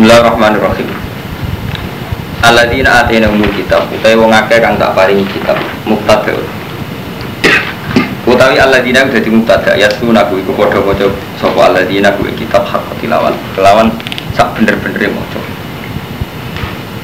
[0.00, 0.88] Bismillahirrahmanirrahim.
[2.40, 6.40] Alladzina atina umul kitab utawi wong akeh kang tak paringi kitab mubtada.
[8.24, 11.04] Utawi alladzina dadi mubtada ya sunaku iku padha maca
[11.36, 13.36] sapa alladzina kuwi kitab hak tilawan.
[13.52, 13.92] Kelawan
[14.32, 15.36] sak bener-benere maca.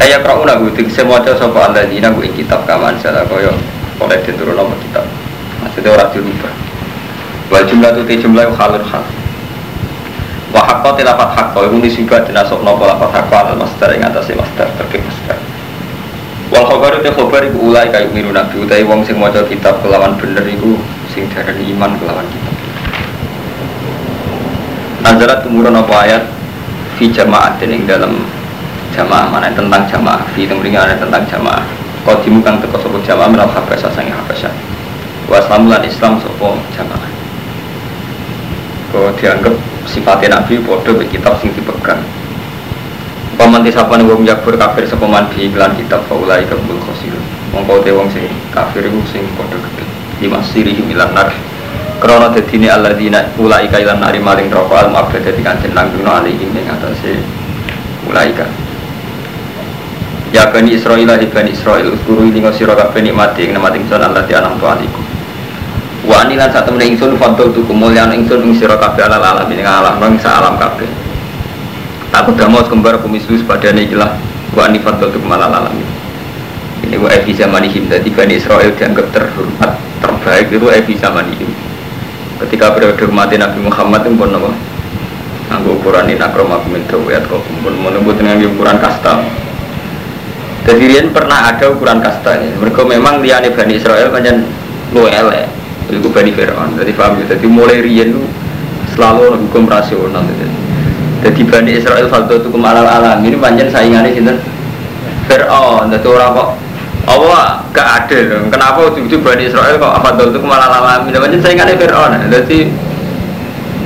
[0.00, 3.52] Kaya krauna kuwi tegese maca sapa alladzina kuwi kitab kaman salah kaya
[4.00, 5.04] oleh diturun apa kitab.
[5.60, 6.52] Maksudnya ora dirubah.
[7.52, 9.04] Wal jumlah tu jumlah halur hal.
[10.56, 14.72] Wa haqqa tilafat haqqa iku nisibah dinasab napa lafat haqqa al masdar ing atase masdar
[14.80, 15.36] terkait masdar.
[16.48, 18.64] Wal khabaru te khabar iku ulai kayu miru nabi.
[18.64, 20.80] Utawi wong sing maca kitab kelawan bener iku
[21.12, 22.54] sing darani iman kelawan kitab.
[25.04, 26.24] Nazarat tumurun apa ayat?
[26.96, 28.24] Fi jamaah ing dalam
[28.96, 30.24] jamaah mana tentang jamaah.
[30.32, 31.68] Fi temringan tentang jamaah.
[32.08, 34.48] Kau kang teko sapa jamaah menal habasa sange habasa
[35.26, 37.15] wa islamulan islam sapa jamaah
[38.92, 39.54] kau dianggap
[39.88, 42.00] sifatnya Nabi bodoh kitab sing dipegang.
[43.36, 47.12] Paman nih wong yakfur kafir sepaman di iklan kitab faulai kebul khosir
[47.52, 49.84] Mongkau te wong sing kafir iku sing bodoh gede
[50.24, 51.28] Lima siri milan nar.
[52.00, 56.52] Krono dedini Allah dina ulai kailan nari maling rokok al mu'abad Jadi kancin langguno alihim
[56.52, 57.16] yang atasnya
[58.04, 58.48] ulai kan
[60.28, 64.36] Ya Bani Israel di Bani Israel Guru ini ngosiro kabeh nikmati nikmati insan Allah di
[64.36, 65.05] alam tualiku
[66.06, 69.66] Wa anilan saat temen ingsun fadol tu kemuliaan ingsun ing sira kabeh alal alam ing
[69.66, 70.86] alam nang sa alam kabeh.
[72.14, 74.14] Aku damo kembar kumisus padane ikilah
[74.54, 75.74] wa ani fadol tu kemalal alam.
[76.86, 81.50] Ini wa evi zamanihim dadi Bani Israel dianggap terhormat terbaik itu evi zamanihim.
[82.46, 84.50] Ketika periode mati Nabi Muhammad itu pun apa?
[85.50, 89.26] Anggo ukuran ini akromakum min dawiyat kok pun menunggu dengan ukuran kasta.
[90.70, 92.54] Jadi pernah ada ukuran kasta ini.
[92.62, 94.38] Mereka memang liane Bani Israel banyak
[94.94, 95.55] lu elek
[95.90, 97.36] itu Bani Fir'aun jadi paham ya?
[97.36, 98.22] Jadi mulai rian itu
[98.94, 100.46] selalu ada hukum rasional jadi,
[101.26, 104.34] jadi Bani Israel faldo itu kemalal alam ini panjang saingannya sini
[105.30, 106.48] Fir'aun jadi orang kok
[107.06, 108.50] Allah gak adil.
[108.50, 111.06] Kenapa ujung-ujung Bani Israel kok apa itu kemalal alam?
[111.06, 112.18] Ini panjang saingannya Fir'aun.
[112.26, 112.58] Jadi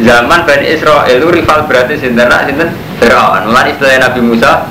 [0.00, 2.72] zaman Bani Israel itu rival berarti sinten sinten?
[2.96, 3.52] Fir'aun.
[3.52, 4.64] Mulai istilah Nabi Musa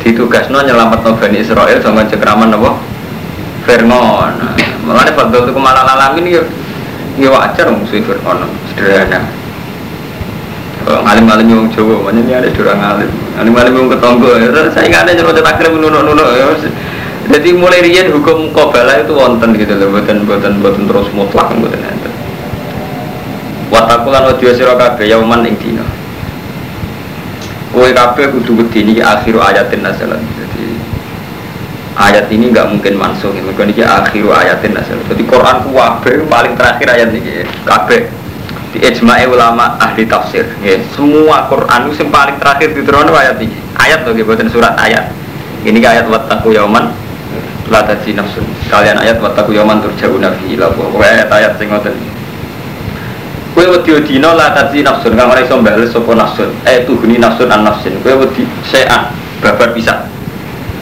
[0.00, 2.72] ditugasno nyelamat Bani Israel sama cekraman apa?
[3.68, 4.32] Fir'aun.
[4.90, 6.40] Fadl itu kemalal alam ini
[7.20, 9.28] ya wajar musuh Fir'aun sederhana.
[10.80, 13.10] Kalau ngalim-ngalim yang Jawa, mana ini ada curang ngalim.
[13.36, 16.48] Ngalim-ngalim yang ketonggo, ya, saya nggak ada cerita takrib nunuk-nunuk ya
[17.30, 22.12] jadi mulai rian hukum kobala itu wonten gitu loh, buatan buatan terus mutlak buatan enten.
[23.70, 25.86] Watakulan audio siro kabe yauman ing dino
[27.70, 30.59] kue kabe kudu wedi ini akhir ayatin nasalan jadi
[32.00, 36.88] ayat ini nggak mungkin mansuh ini ini akhir ayatin nasal jadi Quran kuwabe paling terakhir
[36.88, 38.08] ayat ini kabe
[38.70, 40.46] di ijma'i ulama ahli tafsir.
[40.62, 40.78] Ya.
[40.94, 45.10] semua Quran itu yang paling terakhir di turun ayat ini ayat loh buatan surat ayat.
[45.66, 46.88] Ini ayat wattaku yauman
[47.68, 48.46] la taji nafsun.
[48.70, 50.70] Kalian ayat wattaku yauman turja'una fi ila
[51.02, 51.92] ayat ayat sing ngoten
[53.50, 56.48] Kue wedi dino la taji nafsun kang ora iso mbales sapa nafsun.
[56.64, 57.98] Eh tuhuni nafsun an nafsin.
[58.06, 59.10] Kue wedi sean
[59.42, 60.06] babar bisa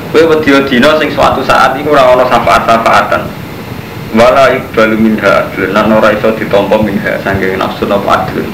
[0.08, 3.22] Kowe wedi dina sing suatu saat iku ora ana syafaat-syafaatan.
[4.16, 8.48] Wala iqbalu minha adlun lan ora iso ditampa minha saking nafsu napa adlun.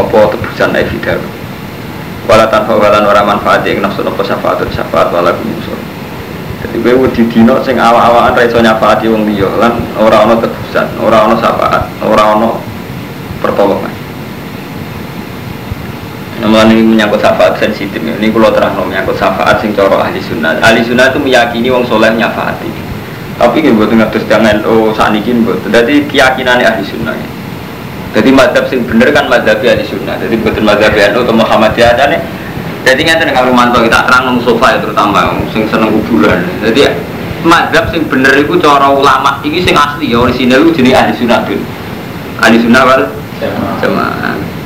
[0.00, 1.20] Apa tebusan evidar.
[2.24, 5.76] Wala tanfa walan ora manfaat ing nafsu napa syafaat syafaat wala kumusur.
[6.64, 10.88] Jadi kowe wedi dina sing awak-awakan ra iso nyafaati wong liya lan ora ana tebusan,
[11.04, 12.48] ora ana syafaat, ora ana
[13.44, 13.97] pertolongan.
[16.38, 17.98] Namun ini menyangkut syafaat sensitif.
[17.98, 20.54] Ini kalau terang menyangkut syafaat sing coro ahli sunnah.
[20.62, 22.70] Ahli sunnah itu meyakini wong soleh nyafaati.
[23.38, 25.58] Tapi ini buat ngatus jangan oh saat ini buat.
[25.66, 27.14] Jadi keyakinan ahli sunnah.
[28.14, 30.14] Jadi madhab sing bener kan madhab ahli sunnah.
[30.22, 32.22] Jadi bukan madhab NU atau Muhammadiyah aja nih.
[32.86, 36.46] Jadi nggak tahu kalau mantau kita terang nong sofa ya terutama sing seneng kuburan.
[36.62, 36.86] Jadi
[37.42, 39.42] madhab sing bener itu cara ulama.
[39.42, 41.58] Ini sing asli ya orisinal itu jadi ahli sunnah tuh.
[42.38, 43.02] Ahli sunnah wal
[43.82, 44.57] jamaah.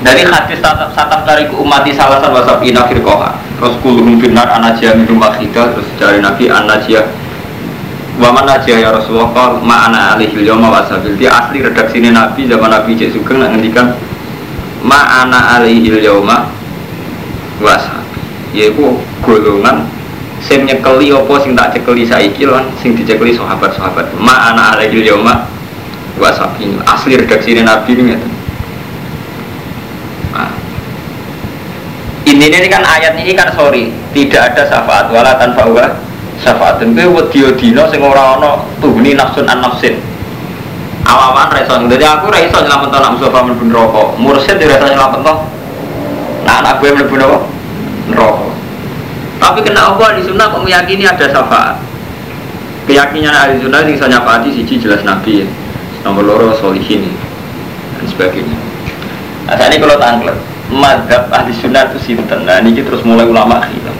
[0.00, 5.76] Dari hadis satap dari umati salasan wasab ina firkoha Terus kuluhum finar anajiyah minum wakhidah
[5.76, 7.04] Terus dari Nabi anajiyah
[8.16, 9.28] Waman najiyah ya Rasulullah?
[9.36, 13.52] Kal ma'ana alihil yoma wasabil Dia asli redaksi ini Nabi zaman Nabi Cik Sugeng Nak
[13.52, 13.92] ngendikan
[14.80, 16.48] Ma'ana alihil yoma
[17.60, 18.24] wasabil
[18.56, 19.84] Yaitu golongan
[20.40, 24.16] Sing nyekeli apa sing tak cekeli saiki lan Sing dicekeli sahabat-sahabat.
[24.16, 25.44] Ma'ana alihil yoma
[26.16, 28.39] wasabil Asli redaksi ini Nabi ini
[32.30, 33.90] ini ini kan ayat ini kan sorry.
[34.14, 35.10] Tidak ada syafaat.
[35.10, 35.86] Wala tanpa wa
[36.40, 39.98] syafaat gue wedi dino sing ora ana tuhni nafsun an nafsin.
[41.04, 45.34] Awaman reso jadi aku reso nyelamet nak Mustafa men rokok mursyid ya reso nyelamet to
[46.44, 48.46] nah anak gue mlebu neraka?
[49.40, 50.16] Tapi kena apa?
[50.16, 51.76] Di sunnah kok meyakini ada syafaat.
[52.84, 55.48] Keyakinan ahli sunnah yang saya nyapati siji jelas nabi
[56.04, 57.08] nomor loro solihin
[57.96, 58.56] dan sebagainya.
[59.48, 60.36] Nah saat ini kalau tangklet
[60.70, 63.92] madhab ahli sunnah itu sinten nah ini terus mulai ulama kita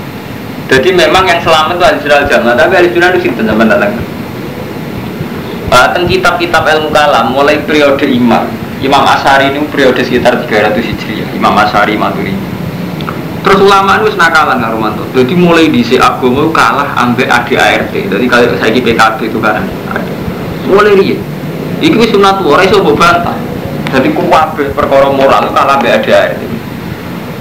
[0.70, 3.94] jadi memang yang selamat itu ahli sunnah jamaah tapi ahli sunnah itu sinten zaman datang
[5.70, 8.42] Bahkan kitab-kitab ilmu kalam mulai periode imam
[8.82, 12.34] Imam Asari ini periode sekitar 300 Hijriah Imam Asari Maturi
[13.40, 15.04] Terus ulama itu nakalan karo mantu.
[15.16, 17.88] Jadi mulai di si agama kalah ambek ADART.
[17.88, 20.04] Jadi kalau saya di PKB itu kan ada.
[20.68, 21.16] Mulai dia.
[21.80, 23.32] Iki sunat ora iso mbok bantah.
[23.90, 26.36] Jadi kuwabe perkara moral kalah ambek ADART.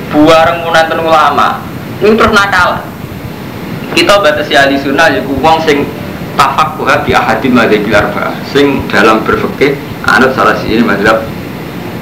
[0.10, 1.62] Buareng munanten ulama.
[2.02, 2.82] Ini terus nakal.
[3.94, 5.86] Kita batasi ahli sunnah ya wong sing
[6.40, 7.98] tafak buha bi ahadi madzhabil
[8.54, 9.76] sing dalam berfikih
[10.08, 11.26] anut salah siji mazhab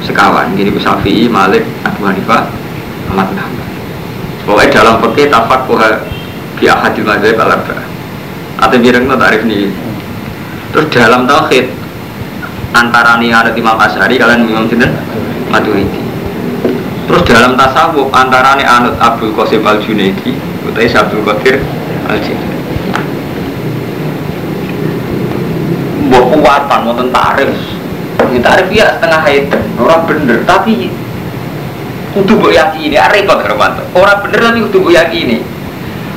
[0.06, 2.46] sekawan gini Syafi'i, Malik, Abu Hanifah,
[3.10, 3.40] Ahmad bin.
[4.46, 6.00] Pokoknya dalam fikih tafak buha
[6.60, 7.78] bi ahadi madzhab al arba.
[8.58, 9.70] Atau bireng tarif nih.
[10.76, 11.72] Terus dalam tauhid
[12.76, 14.92] antara nih ada Imam Asyari kalian Imam Sinten
[15.50, 16.07] Maturidi.
[17.08, 20.36] Terus dalam tasawuf antara nih anut Abdul Qasim Al Junaidi,
[20.68, 21.64] utai Abdul Qadir
[22.12, 22.58] Al Junaidi.
[26.08, 27.52] buat kuatan mau tarif
[28.32, 30.92] ini ya setengah hater orang bener tapi
[32.16, 35.38] kudu mbok yakini ah, repot Romanto orang bener tapi kudu mbok yakini.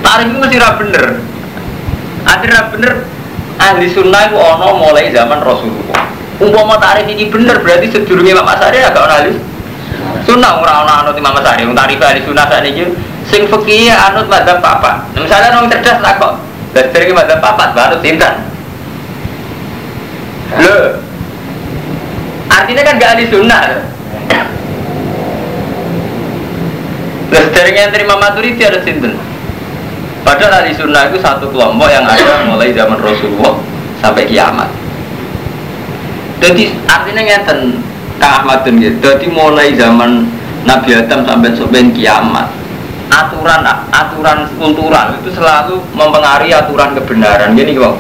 [0.01, 1.05] Tarif itu masih ra bener
[2.25, 2.93] akhirnya bener
[3.61, 6.09] ahli sunnah itu ono mulai zaman Rasulullah.
[6.41, 9.37] Umpama tarif ini bener berarti sedurungnya Imam Asari agak ahli
[10.27, 12.91] sunnah orang ono anut Imam Asari yang tarif ahli sunnah ini
[13.27, 16.33] sing fikih anut madzhab papat misalnya orang cerdas tak kok
[16.73, 18.51] dari madzhab papat baru tindak
[20.59, 20.99] Loh,
[22.51, 23.63] artinya kan gak ahli sunnah.
[27.31, 29.15] Terus dari yang terima maturiti ada sinten.
[30.27, 33.63] Padahal ahli sunnah itu satu kelompok yang ada mulai zaman Rasulullah
[34.03, 34.67] sampai kiamat.
[36.43, 37.79] Jadi artinya ngeten
[38.21, 38.45] Kang
[38.77, 39.01] gitu.
[39.01, 40.29] Jadi mulai zaman
[40.69, 42.47] Nabi Adam sampai sampai kiamat
[43.11, 47.59] aturan aturan kultural itu selalu mempengaruhi aturan kebenaran.
[47.59, 47.97] Gini kok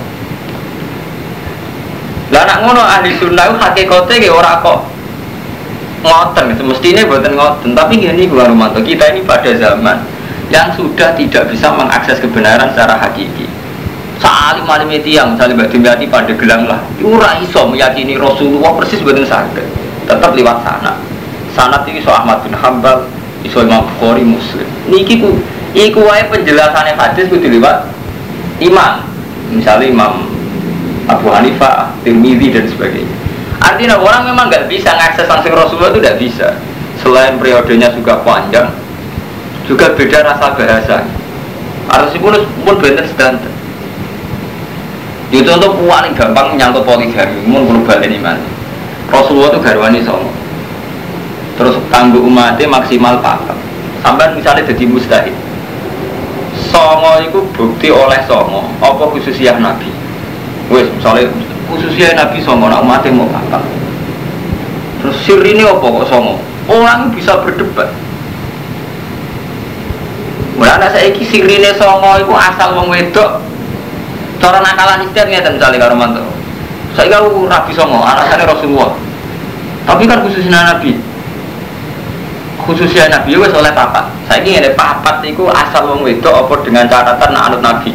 [2.30, 4.78] lah nak ngono ahli sunnah itu hakikatnya kayak orang kok
[6.06, 6.44] ngoten.
[6.54, 9.98] Itu mestinya buatan ngoten tapi gini gua Romanto kita ini pada zaman
[10.52, 13.50] yang sudah tidak bisa mengakses kebenaran secara hakiki.
[14.20, 19.24] Salim alim itu yang mbak Dimyati pada gelang lah ura iso meyakini Rasulullah persis buatan
[19.24, 19.79] sakit
[20.16, 20.98] tetap lewat sana
[21.54, 23.06] sanat ini so Ahmad bin Hambal
[23.46, 25.38] iso Imam Bukhari Muslim niki ku
[25.74, 27.86] iku wae penjelasannya hadis kudu lewat
[28.58, 29.06] imam
[29.54, 30.30] misalnya Imam
[31.10, 33.16] Abu Hanifah, Tirmidzi dan sebagainya.
[33.60, 36.48] Artinya orang memang nggak bisa mengakses langsung Rasulullah itu tidak bisa.
[37.02, 38.70] Selain periodenya juga panjang,
[39.66, 40.96] juga beda rasa bahasa.
[41.90, 43.52] Harus pun pun benar standar.
[45.34, 48.38] Itu untuk paling gampang menyangkut poligami, mun perlu balik iman.
[49.10, 50.30] Rasulullah itu garwani songo.
[51.58, 53.58] Terus tangguh umatnya maksimal pakem.
[54.00, 55.36] Sampai misalnya jadi mustahil.
[56.70, 59.90] Songo itu bukti oleh songo, apa khususnya Nabi
[60.70, 61.26] Wes misalnya
[61.66, 63.58] khususnya Nabi Songo nak mati mau apa?
[65.02, 66.38] Terus sir ini apa kok Songo?
[66.70, 67.90] Orang bisa berdebat.
[70.54, 73.42] Mulai saya iki sirine Songo itu asal wong wedok.
[74.38, 76.22] Cara nakalan ngeten misalnya karo mantu.
[76.94, 78.94] Saya kau Nabi Songo, alasannya Rasulullah.
[79.86, 80.96] Tapi kan khususnya Nabi.
[82.60, 84.06] Khususnya Nabi wes oleh papat.
[84.28, 87.90] Saya ingin ada papat itu asal wong wedok apa dengan catatan nak anut Nabi.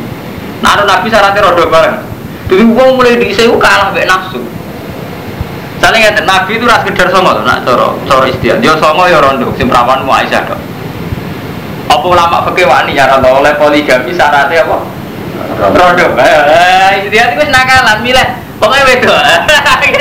[0.66, 1.98] Nak anut Nabi syaratnya rodo bareng.
[2.46, 4.42] Jadi uang mulai di saya kalah be nafsu.
[5.82, 8.62] Saling ngerti Nabi itu ras kedar songo nak coro coro istiak.
[8.62, 10.60] Dia songo ya rondo, sim perawan mu Aisyah dok.
[11.86, 14.78] Apa ulama fakih wani ya rondo oleh poligami syaratnya apa?
[15.74, 16.06] Rondo.
[16.22, 18.45] Eh, istiak itu nakalan milih.
[18.56, 19.16] Pokoknya bedo.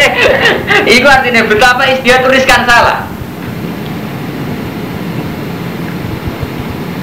[0.99, 3.07] Iku artinya betapa istiak tuliskan salah.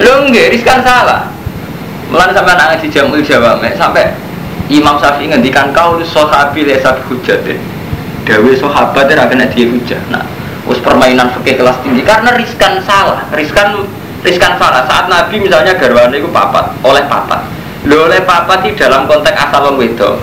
[0.02, 1.28] Lu enggak, riskan salah.
[2.08, 4.12] Mulai sampai anak ngaji jamul jawab, sampai
[4.68, 7.60] Imam Syafi'i ngendikan kau sahabi lesat hujatin.
[8.22, 10.00] Dewi sahabat itu akan dia hujah.
[10.08, 10.22] Nah,
[10.70, 13.82] us permainan fikih kelas tinggi karena riskan salah, riskan
[14.22, 14.86] riskan salah.
[14.86, 17.42] Saat Nabi misalnya garwane itu papat, oleh papat.
[17.90, 20.22] Lo oleh papat di dalam konteks asal wong wedo.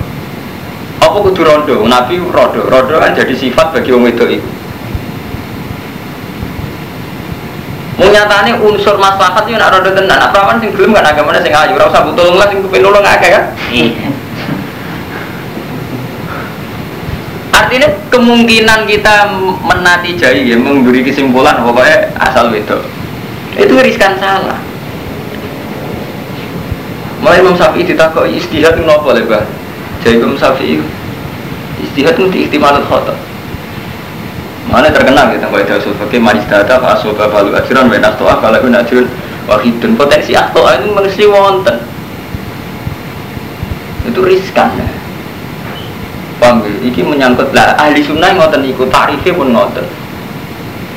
[0.99, 1.75] Apa kudu rondo?
[1.87, 2.61] Nabi rondo.
[2.67, 4.49] Rondo kan jadi sifat bagi wong wedo itu.
[7.99, 10.19] Munyatane unsur maslahat itu nak rondo tenan.
[10.19, 13.03] Apa kan sing gelem kan agamane sing ayu, ora usah butuh lah sing kepen nulung
[13.03, 13.43] akeh kan.
[13.71, 14.09] Iya.
[17.49, 22.79] Artinya kemungkinan kita menati jai ya, memberi kesimpulan pokoknya asal itu.
[23.59, 24.59] itu riskan salah
[27.19, 29.43] Mulai Imam Syafi'i ditakoi istihad itu apa lebar
[30.03, 30.79] Jadi Imam Syafi'i
[31.83, 33.15] istihad itu diiktimalut khotob
[34.69, 38.77] Mana terkenal gitu, kalau itu sebagai manis data, asoba balu ajaran, wenas toa, kalau pun
[38.77, 39.09] ajaran
[39.49, 41.77] wahidun potensi aktoa itu mesti wonten
[44.05, 44.85] itu riskan ya.
[46.39, 46.49] Ya?
[46.85, 49.85] Ini menyangkut lah ahli sunnah ngoten ikut tarifnya pun ngoten.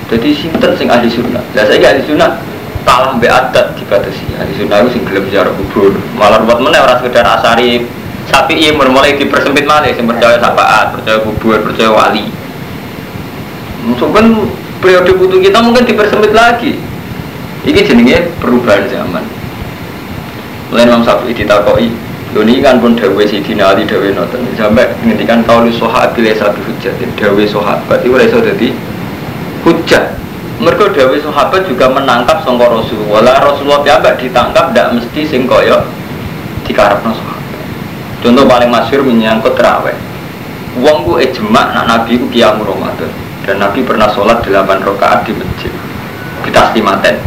[0.09, 1.43] Jadi sinten sing ahli sunnah.
[1.53, 2.41] Lah saya ahli sunnah
[2.87, 4.23] kalah be adat dibatasi.
[4.39, 5.93] Ahli sunnah itu sing gelem ziarah kubur.
[6.17, 7.85] Malah buat mana orang sekedar asari
[8.31, 12.31] sapi iya mulai dipersempit malah sing percaya sapaat, percaya kubur, percaya wali.
[13.83, 14.47] Mungkin
[14.79, 16.79] periode butuh kita mungkin dipersempit lagi.
[17.63, 19.23] Ini jenenge perubahan zaman.
[20.71, 21.91] Mulai Imam Syafi'i ditakoi,
[22.33, 26.33] ini kan pun dawe si dina ali dawe noten sampai ngendikan kau lu sohat pilih
[26.33, 28.69] satu hujat dawe sohabat itu iso jadi
[29.69, 30.17] hujat
[30.57, 35.85] mereka dawe sohabat juga menangkap songkor rasulullah rasulullah mbak ditangkap tidak mesti sing koyo
[36.65, 37.42] dikarepno sahabat
[38.23, 39.99] contoh paling masyur menyangkut terawih
[40.81, 43.13] uang gue ejma nak nabi ku kiamu ramadan.
[43.43, 45.75] Dan nabi pernah sholat 8 rakaat di masjid.
[46.47, 47.19] Kita stimaten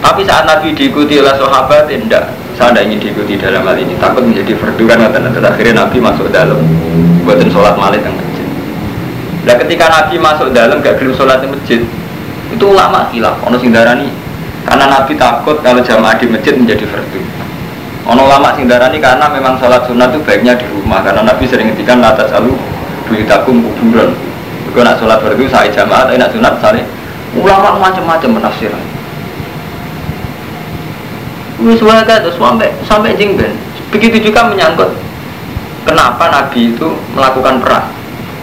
[0.00, 4.24] tapi saat nabi diikuti oleh sahabat tidak saya tidak ingin diikuti dalam hal ini takut
[4.24, 6.60] menjadi fardu kan nanti akhirnya Nabi masuk dalam
[7.24, 8.48] buatin sholat malam yang masjid.
[9.44, 11.80] Nah ketika Nabi masuk dalam gak gelem sholat di masjid
[12.50, 14.08] itu ulama hilaf ono sing darani
[14.64, 17.20] karena Nabi takut kalau jamaah di masjid menjadi fardu
[18.08, 21.72] ono ulama sing darani karena memang sholat sunnah itu baiknya di rumah karena Nabi sering
[21.72, 22.56] ngendikan atas alu
[23.08, 24.16] buitakum kuburan
[24.70, 26.82] kalau nak sholat fardu saya jamaah tapi nak sunat saya
[27.36, 29.00] ulama macam-macam menafsirkan
[31.60, 33.52] Wis terus sampai sampai jingben.
[33.92, 34.96] Begitu juga menyangkut
[35.84, 37.84] kenapa Nabi itu melakukan perang.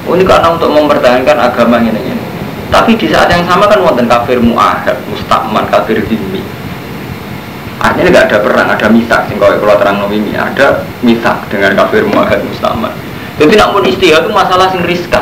[0.06, 2.26] Oh, ini karena untuk mempertahankan agama ini ini.
[2.70, 6.46] Tapi di saat yang sama kan wonten kafir muahad, mustakman, kafir dimi.
[7.78, 9.22] Artinya nggak ada perang, ada misak.
[9.30, 12.94] Sing kalau terang ini ada misak dengan kafir muahad, mustakman.
[13.38, 15.22] Jadi namun istihad itu masalah sing riskan.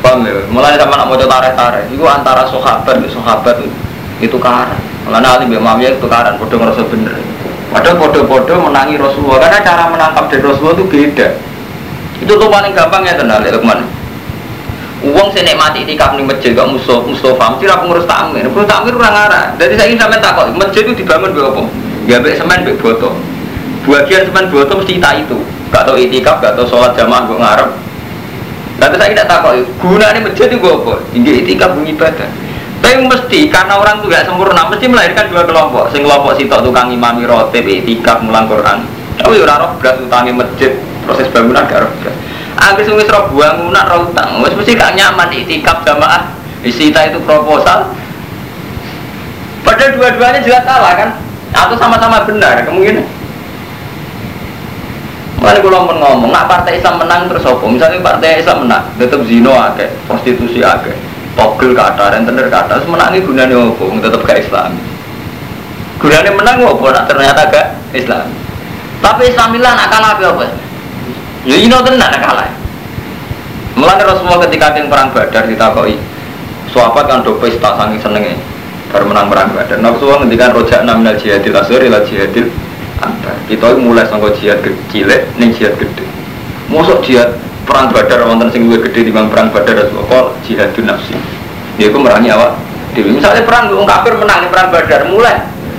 [0.00, 0.40] Paham ya?
[0.48, 3.56] Mulai sama nak mau tarik-tarik, itu antara sahabat, sahabat
[4.24, 4.80] itu karang.
[5.04, 7.12] Karena Ali bin Muawiyah itu karan, bodoh ngerasa bener.
[7.68, 11.28] Padahal bodoh-bodoh menangi Rasulullah karena cara menangkap dari Rasulullah itu beda.
[12.24, 13.84] Itu tuh paling gampang ya tenang, ya Lukman.
[14.98, 18.42] Uang sih nikmati itikaf nih masjid gak musuh Mustafa, mesti lah pengurus takmir.
[18.50, 19.46] Pengurus takmir orang arah.
[19.54, 21.62] Jadi saya ingin sampai takut, masjid itu dibangun be apa?
[22.10, 23.14] Gak be semen be boto.
[23.86, 25.38] Bagian semen boto mesti tak itu.
[25.70, 27.70] Gak tau itikaf, gak tau sholat jamaah gue ngarep.
[28.78, 30.94] Lalu saya tidak takut, gunanya masjid itu gue apa?
[31.14, 32.30] Ini itikaf ibadah.
[32.78, 35.94] Tapi mesti karena orang itu gak sempurna, mesti melahirkan dua kelompok.
[35.94, 38.82] Sing kelompok sitok tukang imami rotib, itikaf mulang Quran.
[39.14, 40.74] Tapi ora roh beras utangi masjid,
[41.06, 42.18] proses bangunan gak roh beras.
[42.78, 46.30] Sing wis roh bangunan roh utang, wis mesti gak nyaman itikaf jamaah.
[46.62, 47.90] Isita itu proposal.
[49.62, 51.10] Padahal dua-duanya juga salah kan?
[51.54, 53.06] Atau sama-sama benar kemungkinan.
[55.38, 57.62] Makanya kalau mau ngomong, nak partai Islam menang terus apa?
[57.62, 60.98] Misalnya partai Islam menang, tetap zino akeh, prostitusi akeh
[61.38, 64.74] togel kata dan tener kata menangi gunanya apa tetap ke Islam
[66.02, 67.62] gunanya menang apa nak ternyata ke
[67.94, 68.26] Islam
[68.98, 70.46] tapi Islamilah nak kalah apa
[71.48, 72.52] ya ini tenan kalah.
[73.78, 75.96] Mulai Rasulullah ketika yang perang Badar ditakoi
[76.68, 78.36] sahabat kan do pesta saking senengnya
[78.92, 79.80] baru menang perang Badar.
[79.80, 82.52] Nah Rasulullah ngendikan rojak naminal jihadil asur ila jihadil
[83.00, 86.04] antar kita mulai sangka jihad kecil ning jihad gede
[86.68, 87.32] Masuk jihad
[87.64, 91.16] perang badar wonten sing luwih gede dibanding perang badar Rasulullah jihadun nafsi?
[91.78, 92.58] Dia itu merangi awak
[92.92, 95.38] dewi misalnya perang wong kafir menang perang badar mulai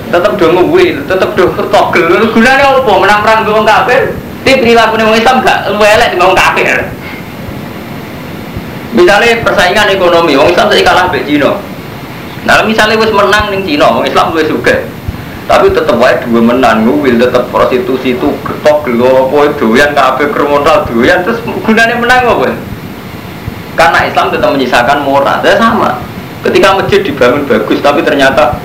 [0.09, 2.31] tetap do ngewil tetap do togel.
[2.33, 2.91] Gunanya apa?
[2.97, 4.15] Menang perang wong kafir
[4.49, 6.69] di perilaku wong Islam gak luwih elek dibanding wong kafir.
[8.97, 11.53] Misalnya persaingan ekonomi wong Islam saya kalah mbek Cina.
[12.49, 14.89] Nah misalnya wis menang ning Cina wong Islam luwih sugih.
[15.45, 20.85] Tapi tetap wae dua menang ngwil tetap prostitusi itu ketok gelo apa doyan kabeh kriminal
[20.85, 22.53] doyan terus gunanya menang apa?
[23.77, 25.41] Karena Islam tetap menyisakan moral.
[25.45, 26.01] Saya sama.
[26.45, 28.61] Ketika masjid dibangun bagus tapi ternyata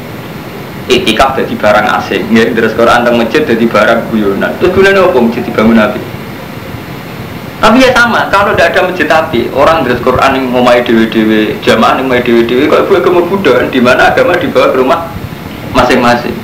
[0.91, 2.29] etika jadi barang asing.
[2.33, 4.53] Ya terus Quran tentang masjid jadi barang guyonan.
[4.61, 6.01] Terus gunanya apa masjid dibangun nabi
[7.65, 11.57] tapi ya sama kalau tidak ada masjid api orang terus Quran yang mau dewi dewi
[11.65, 15.01] jamaah yang main dewi dewi kalau gue kemudian di mana agama dibawa ke rumah
[15.73, 16.37] masing-masing?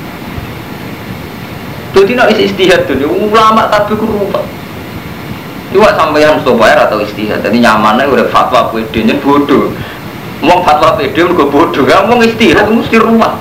[1.93, 4.41] Jadi nak isi istihad tuh, ulama tapi ku rupa.
[5.75, 9.75] Iwa sampai yang Mustafa atau istihad, jadi nyamannya udah fatwa jadi bodoh.
[10.41, 13.37] Mau fatwa udah bodoh, ya mau istihad mesti rumah.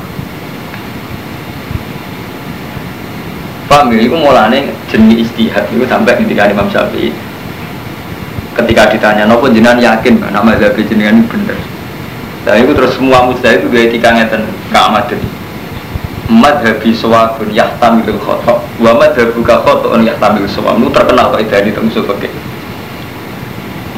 [3.70, 5.62] Paham ya, itu mulanya jenis istihad.
[5.70, 7.14] Itu sampai ketika Imam Syafi'i
[8.60, 11.56] ketika ditanya nopo jenengan yakin nama Zabi jenengan bener.
[12.44, 15.20] Nah itu terus semua mujtahid itu gaya etika ngeten keamadan.
[16.30, 22.06] Madhabi sawabun yahtamilul khotok Wa madhabuka khotoun yahtamilul sawab Itu terkenal kok itu di usul
[22.06, 22.30] fikih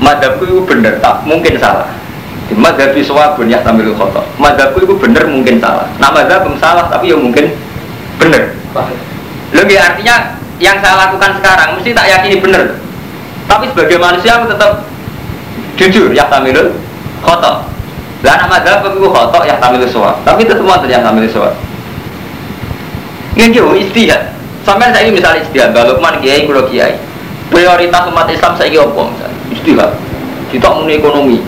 [0.00, 1.93] Madhabku itu bener tak mungkin salah.
[2.57, 5.85] Madhabi sawabun yahtamilul khotok Madhabku itu bener mungkin salah.
[6.00, 7.52] Nah madhab salah tapi ya mungkin
[8.17, 8.57] bener
[9.52, 12.78] Lebih artinya yang saya lakukan sekarang mesti tak yakini bener
[13.50, 14.87] tapi sebagai manusia aku tetap
[15.75, 16.71] jujur yahtamilul
[17.26, 17.66] khotok
[18.23, 21.59] lah anak madhab aku khotok yahtamilul sawab tapi tetap mau yahtamilul sawab
[23.32, 24.28] ini yo istihad.
[24.62, 27.00] Sampai saya misalnya istihad, Balukman kiai, kulo kiai.
[27.49, 29.38] Prioritas umat Islam saya apa misalnya?
[29.52, 29.90] Istihad.
[30.52, 31.40] Kita mau ekonomi.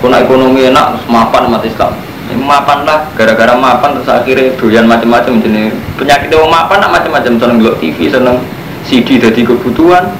[0.00, 1.92] Kuna ekonomi enak, mapan umat Islam.
[2.32, 7.36] Ya, mapan lah, gara-gara mapan terus akhirnya doyan macam-macam jenis penyakit yang mapan nak macam-macam
[7.36, 8.40] seneng ngelok TV, seneng
[8.88, 10.16] CD jadi kebutuhan,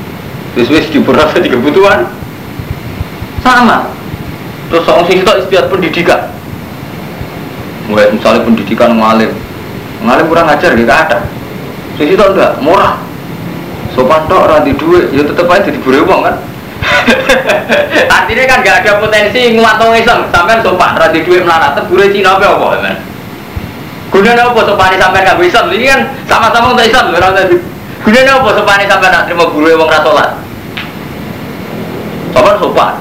[0.52, 2.04] wis diberat jadi kebutuhan,
[3.40, 3.88] sama.
[4.68, 6.20] Terus orang sisi itu istihad pendidikan,
[7.88, 9.32] mulai misalnya pendidikan ngalim,
[10.04, 11.18] Ngalim kurang ajar gak ada.
[11.96, 13.00] Sisi itu enggak murah.
[13.96, 16.36] Sopan tok ora di duit, ya tetep aja jadi wong kan.
[18.16, 22.46] Artinya kan gak ada potensi nguatung Islam, sampai sopan di duit melarat, bure Cina apa
[22.46, 22.96] apa kan.
[24.12, 25.72] Gunanya apa sopan sampai gak Islam?
[25.72, 27.56] Ini kan sama-sama untuk Islam orang tadi.
[28.02, 30.30] Gunanya apa sopan sampai nak terima guru wong ra salat?
[32.36, 32.94] Sopan sopan.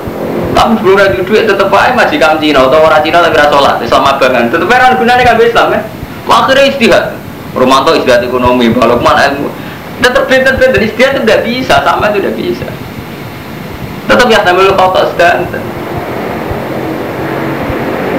[0.52, 4.08] Tapi sebelum di duit tetep aja majikan Cina atau orang Cina tapi ra salat, Islam
[4.08, 4.46] abangan.
[4.48, 5.84] Tetep aja gunanya kan Islam kan.
[6.32, 7.06] Akhirnya istihad.
[7.52, 9.52] Romanto istihad ekonomi, Balokman ilmu.
[10.00, 12.68] Tetap beda beda istihad itu tidak bisa, sama itu tidak bisa.
[14.12, 15.48] Tetap ya sambil kau tak sedang.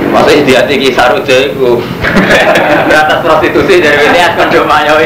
[0.09, 1.85] Masa istihad ini saru jago.
[2.89, 4.97] Beratas prostitusi dari lihat kondomayo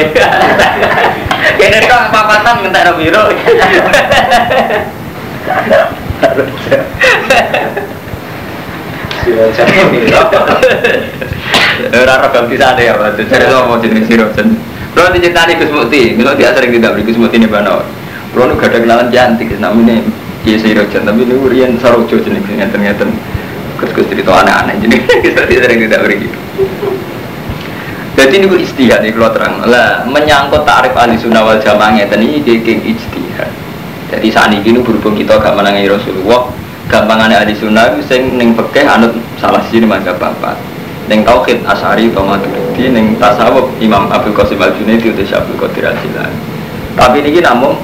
[1.59, 3.27] Kini kok papatan minta biro.
[11.87, 13.19] Ora ragam di sana ya, Pak.
[13.27, 14.31] Cari sama mau jenis sirup.
[14.95, 17.83] Kalau diceritani Gus Mukti, kalau dia sering tidak beri Gus Mukti nih Bano.
[18.31, 19.99] Kalau gak ada kenalan cantik, namanya
[20.47, 23.11] Iya sirup tapi ini Urian Sarojo jenis ngeten-ngeten.
[23.83, 26.39] Gus-gus cerita aneh-aneh jenis, kita sering tidak beri gitu.
[28.17, 29.61] Jadi ini istihad nih kalau terang.
[29.67, 33.51] Lah menyangkut tarif ahli sunnah wal jamaah ngeten ini dia istihad.
[34.07, 36.49] Jadi saat ini berhubung kita gak menangi Rasulullah,
[36.87, 40.55] gampangannya ahli sunnah itu ning pekeh anut salah sini mazhab bapak
[41.07, 45.83] neng tauhid asari atau maturidi neng tasawuf imam Abdul Qasim al Junaidi udah Abdul Qadir
[45.87, 46.39] al Jilani
[46.95, 47.79] tapi ini namun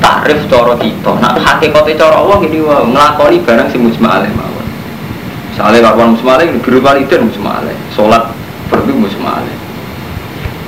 [0.00, 1.12] tarif coro kita.
[1.20, 4.66] Nak hakikatnya coro Allah ini wah ngelakoni barang si mujma alaih mawon.
[5.52, 8.28] Misalnya kawan mujma alaih biru walidin mujma alaih sholat
[8.66, 9.56] perlu mujma alaih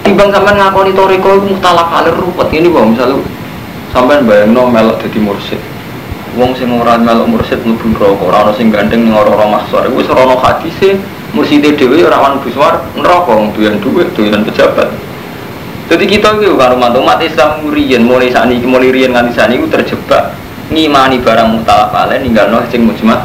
[0.09, 3.21] timbang sampai ngakoni toriko itu mutalak alir ruwet ini bang misalnya
[3.93, 5.61] sampai bayang no melok jadi mursid.
[6.37, 10.01] Wong sing ora melok mursid mlebu neraka ora ana sing gandeng ning ora-ora mahsar iku
[10.01, 10.97] wis ora ana hadise
[11.37, 14.89] murside dhewe ora wan buswar neraka wong duwe dhuwit duwe pejabat
[15.89, 19.49] jadi kita itu kan umat umat Islam riyen mulai saat ini mulai riyen nganti saat
[19.49, 20.37] ini terjebak
[20.69, 23.25] ngimani barang mutalaf alaih ninggal noh sing mujma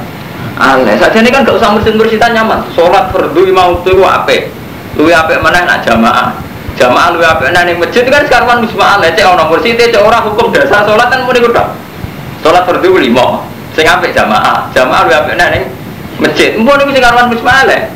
[0.56, 2.64] alaih saja ini kan gak usah mursid mursidan nyaman.
[2.72, 4.48] Sholat fardu mau tuh ape
[4.96, 6.32] luwe ape mana nak jamaah.
[6.80, 10.56] Jamaah luwe ape nang masjid kan sekarang mujma alaih cek orang mursid cek orang hukum
[10.56, 11.68] dasar sholat kan mulai udah
[12.44, 13.40] Sholat fardu lima,
[13.72, 15.64] sing apik jamaah, jamaah lu apik ning
[16.20, 16.60] masjid.
[16.60, 17.88] Mbok niku sing karuan musmale.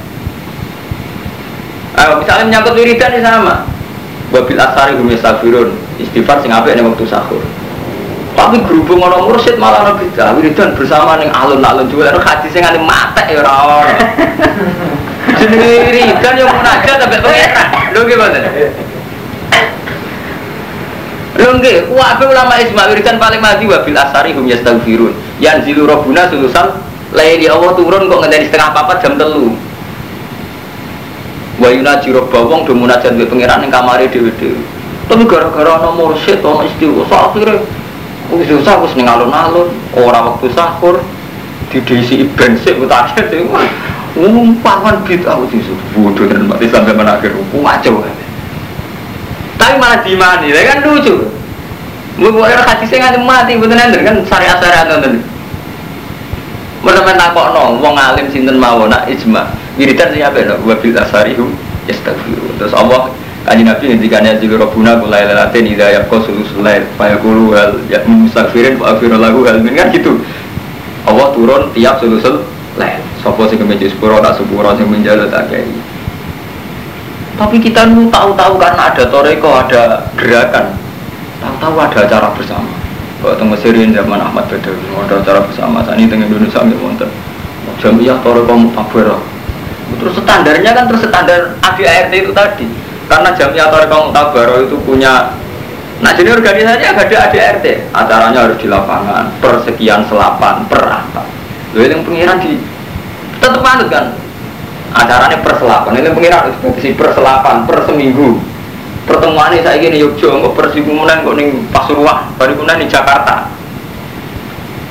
[1.99, 3.77] Ayo misalnya menyangkut wiridan ini sama.
[4.28, 5.72] Wabil asari hum yastafirun,
[6.04, 7.40] istighfar sing apik ning waktu sahur.
[8.36, 12.62] Tapi gerubung orang mursyid malah orang beda wiridan bersama ning alun-alun juga ada hadis sing
[12.62, 13.80] ane mate ya ora ono.
[15.40, 17.68] Jenenge wiridan yang munajat sampai pengetan.
[17.96, 18.40] Lho gimana?
[21.40, 25.16] Lho nggih, wae ulama ijma wiridan paling mati wa bil asari hum yastaghfirun.
[25.42, 26.78] Yanzilu rabbuna sulusan
[27.16, 29.56] laili Allah turun kok ngenteni setengah papat jam telu.
[31.58, 34.62] Wa yunaji rabba wong do munajat mbek pangeran ning kamare dhewe-dhewe.
[35.10, 37.65] Tapi gara-gara ana mursyid ana istighfar akhire
[38.34, 41.00] wis susah wis ning alun-alun, ora waktu sahur
[41.72, 43.43] didisi bensik utake
[44.17, 48.15] umpan bid'ah itu bodoh dan mati sampai mana akhir kacau kan
[49.58, 51.28] tapi malah dimani, ya kan lucu.
[52.17, 55.22] Mau buat hadisnya nggak mati, betul nanti kan syariat syariat nanti.
[56.86, 59.50] Mana main takok no, wong alim sinten mau nak ijma.
[59.78, 61.54] Wiridan sih apa no, wabil asarihu
[61.86, 62.58] yastaghfiru.
[62.58, 63.13] Terus Allah
[63.46, 68.82] kaji Nabi ketika nya jilu robuna kulai lelatin ida yakko sulusulai kulu hal ya mustaghfirin
[68.82, 70.18] wa afiru lagu hal kan gitu.
[71.06, 72.44] Allah turun tiap sulusul
[72.76, 73.00] lain.
[73.22, 75.54] Sopo sing kemeja sepuro tak sepuro sing menjaga tak
[77.38, 80.74] tapi kita nu tahu-tahu karena ada toreko, ada gerakan,
[81.38, 82.74] tahu-tahu ada acara bersama.
[83.22, 85.86] Kalau tengah Mesirin zaman Ahmad Badawi, ada acara bersama.
[85.86, 87.10] Saat ini tengah Indonesia nggak wonten.
[87.78, 89.18] Jamiah toreko mutabara.
[89.95, 92.67] Terus standarnya kan terus standar ADART itu tadi.
[93.08, 95.32] Karena Jamiah Torikong Tabaro itu punya
[95.97, 101.26] Nah jadi organisasi agak ada ADRT Acaranya harus di lapangan Persekian selapan, per apa.
[101.73, 102.62] Lalu yang pengiran di
[103.41, 104.13] Tetap manut kan?
[104.93, 106.56] Acaranya per selapan Ini pengiran harus
[106.93, 108.38] per selapan, per seminggu.
[109.08, 113.57] Pertemuan ini saya gini Yogyo Kok per kok nih Pasuruan Baru di Jakarta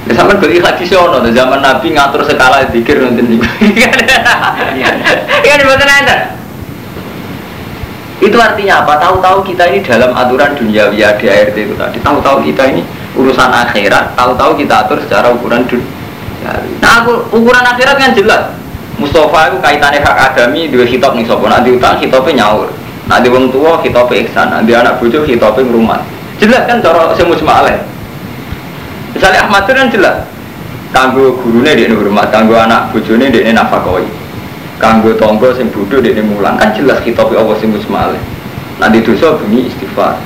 [0.06, 3.42] Ya sama beli hadis ono zaman Nabi ngatur skala dikir nanti nih.
[5.42, 6.16] Iya, bukan ada.
[8.22, 9.02] Itu artinya apa?
[9.02, 11.98] Tahu-tahu kita ini dalam aturan dunia via DART itu tadi.
[11.98, 12.86] Tahu-tahu kita ini
[13.18, 14.14] urusan akhirat.
[14.14, 15.90] Tahu-tahu kita atur secara ukuran dunia.
[16.78, 18.54] Nah, aku, ukuran akhirat kan jelas.
[19.02, 21.50] Mustafa itu kaitannya hak adami dua hitop nih sopo.
[21.50, 22.70] Nanti utang hitopnya nyaur.
[23.10, 24.54] Nanti wong tua hitopnya iksan.
[24.54, 26.00] Nanti anak bujuk hitopnya rumah.
[26.38, 27.74] Jelas kan cara semus maleh.
[29.16, 30.16] Misalnya Ahmad itu kan jelas.
[30.92, 34.05] Kanggo gurunya dia hormat, kanggo anak bujune dia nafakoi.
[34.76, 38.20] Kanggo tonggo sing bodho dekne mulang kan jelas kita Allah sing musmalih
[38.76, 40.20] nanti dosa bunyi istighfar.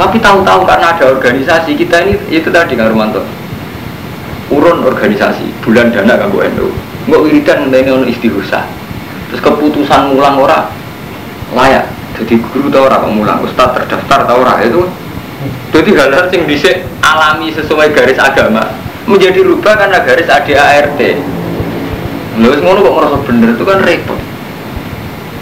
[0.00, 3.20] Tapi tahu-tahu karena ada organisasi kita ini itu tadi Kang Romanto
[4.50, 6.72] urun organisasi bulan dana kanggo endo.
[7.04, 8.04] Nggak wiridan ini ono
[9.30, 10.66] terus keputusan mulang ora
[11.54, 11.86] layak.
[12.18, 13.40] Jadi guru tau ora mulang?
[13.46, 14.58] Ustaz terdaftar tau ora?
[14.60, 14.90] Itu
[15.70, 16.70] jadi hal-hal yang bisa
[17.02, 18.66] alami sesuai garis agama
[19.06, 21.00] menjadi rubah karena garis ADART
[22.38, 24.20] Lalu ngono kok merasa bener itu kan repot.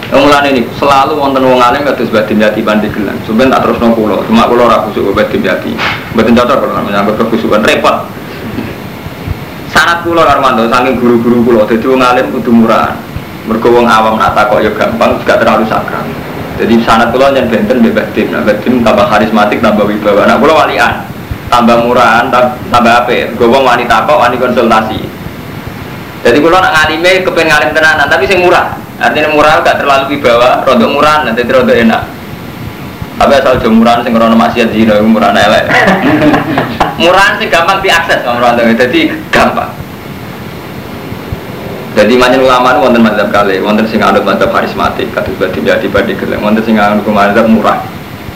[0.09, 3.13] Yang ini selalu wonten wong alim kados batin pandi gelang.
[3.29, 5.77] Sampeyan tak terusno kula, cuma kula ora khusuk batin yati.
[6.17, 8.09] Mboten cocok kalau menyangkut kekhusukan repot.
[9.69, 12.97] Sanat kula Armando saking guru-guru kula dadi wong alim kudu murah.
[13.45, 16.05] Mergo awam nak takok ya gampang, gak terlalu sakral.
[16.59, 20.27] Jadi sanat kula jan benten mbek batin, nah batin tambah karismatik, tambah wibawa.
[20.27, 21.07] Nah kula walian,
[21.47, 22.27] tambah murahan,
[22.67, 23.39] tambah apik.
[23.39, 24.99] Gue wanita kok wani konsultasi.
[26.19, 28.75] Jadi kalau nak ngalime kepen ngalim tenanan, tapi sing murah.
[28.99, 32.03] Artinya murah gak terlalu wibawa, rodok murah nanti rodok enak.
[33.19, 35.67] Tapi asal jemuran sing krono maksiat zina murah elek.
[37.03, 39.78] murahan sing gampang diakses sama orang jadi gampang.
[41.97, 45.87] Jadi banyak ulama itu wonten madzhab kali, wonten sing anut madzhab karismatik, kados badi badi
[45.89, 47.81] badi gelem, wonten sing anut madzhab murah.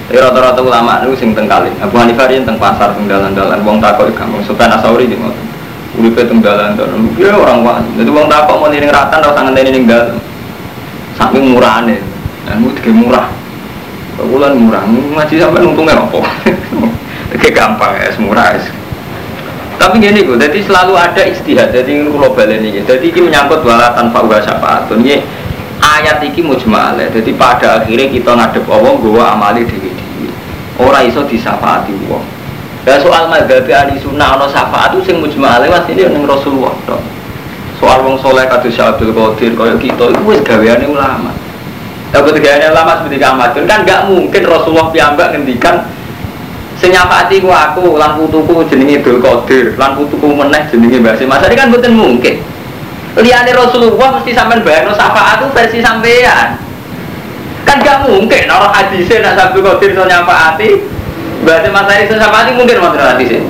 [0.10, 1.74] Tapi rata-rata ulama itu sing teng kali.
[1.80, 4.42] Abu Hanifah teng pasar teng dalan-dalan, wong takok gampang.
[4.44, 5.46] Sultan Asauri di ngoten.
[5.94, 9.44] Uripe teng dalan dalan ya orang wah jadi wong takok mau niring ratan ora usah
[9.46, 10.18] ngenteni ning dalan.
[11.18, 11.98] Saking murahane.
[12.50, 13.30] Dan mu dige murah.
[14.18, 14.86] Bulan murah?
[14.86, 16.22] Ngaji sampai untungnya apa?
[17.34, 18.70] Oke gampang ya, murah es.
[19.84, 21.76] Tapi gini gue, jadi selalu ada istihad.
[21.76, 25.04] Jadi ini kalau balik ini, jadi ini menyangkut walatan fa'uha syafaatun.
[25.04, 25.20] Ini
[25.84, 27.12] ayat ini mujmal ya.
[27.12, 30.32] Jadi pada akhirnya kita ngadep Allah, gue amali diri diri.
[30.80, 32.24] Orang iso disafaati Allah.
[32.88, 36.72] Ya soal madhabi ahli sunnah ana syafaat itu sing mujmal mas ini ning Rasulullah.
[37.76, 41.36] Soal wong soleh kados Abdul Qadir kaya kita itu wis gaweane ulama.
[42.16, 45.84] Tapi gaweane ulama seperti Ahmad kan gak mungkin Rasulullah piyambak ngendikan
[46.84, 51.48] sing nyafaati ku aku lan putuku jenenge Abdul Qadir, lan putuku meneh jenenge Mbah Mas.
[51.48, 52.44] Ini kan mboten mungkin.
[53.16, 56.60] Liyane Rasulullah mesti sampean bayarno syafaat itu versi sampean.
[57.64, 60.70] Kan gak mungkin orang hadisnya nak Abdul Qadir so nyafaati
[61.44, 63.42] Bahasa materi sesama ini mungkin mau hadis ya.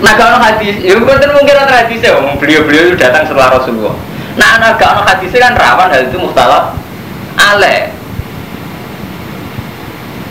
[0.00, 2.16] Nah kalau hadis, ya mungkin ada hadis ya.
[2.16, 3.96] Beliau-beliau datang setelah Rasulullah.
[4.40, 6.72] Nah anak kalau hadis kan rawan hal itu mustalaf
[7.36, 7.95] ale.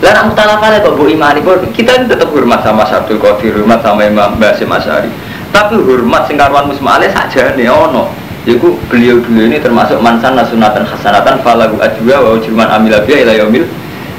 [0.04, 1.40] Lah nak mustalaf ale kok bu imani?
[1.72, 5.08] Kita ini tetap hormat sama Sabtu Qadir, hormat sama Imam Basim Asyari.
[5.56, 8.12] Tapi hormat singkarwan musmale saja nih ono.
[8.44, 13.66] Yaitu beliau-beliau ini termasuk mansan nasunatan hasanatan falahu ajwa wa ujruman amilabiyah ila yaumil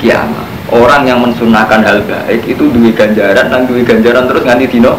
[0.02, 4.98] kiamat orang yang mensunahkan hal baik itu duit ganjaran dan duit ganjaran terus nganti dino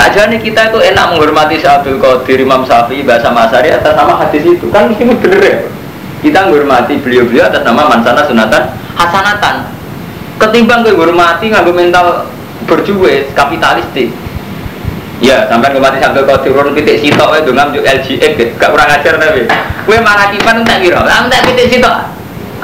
[0.00, 4.46] saja nih kita itu enak menghormati Abdul Qadir Imam Syafi'i bahasa Masari atas nama hadis
[4.48, 4.70] itu.
[4.72, 5.56] Kan mesti bener ya?
[6.24, 9.56] Kita menghormati beliau-beliau atas nama mansana sunatan hasanatan
[10.36, 12.28] ketimbang menghormati nggak mental
[12.68, 14.12] berjuwe kapitalistik
[15.20, 19.44] Ya, sampai kemati sampai kau turun titik sitok itu ngambil LGX, gak kurang ajar tapi.
[19.84, 22.08] Kue marah kipan tak kira, tak titik sitok.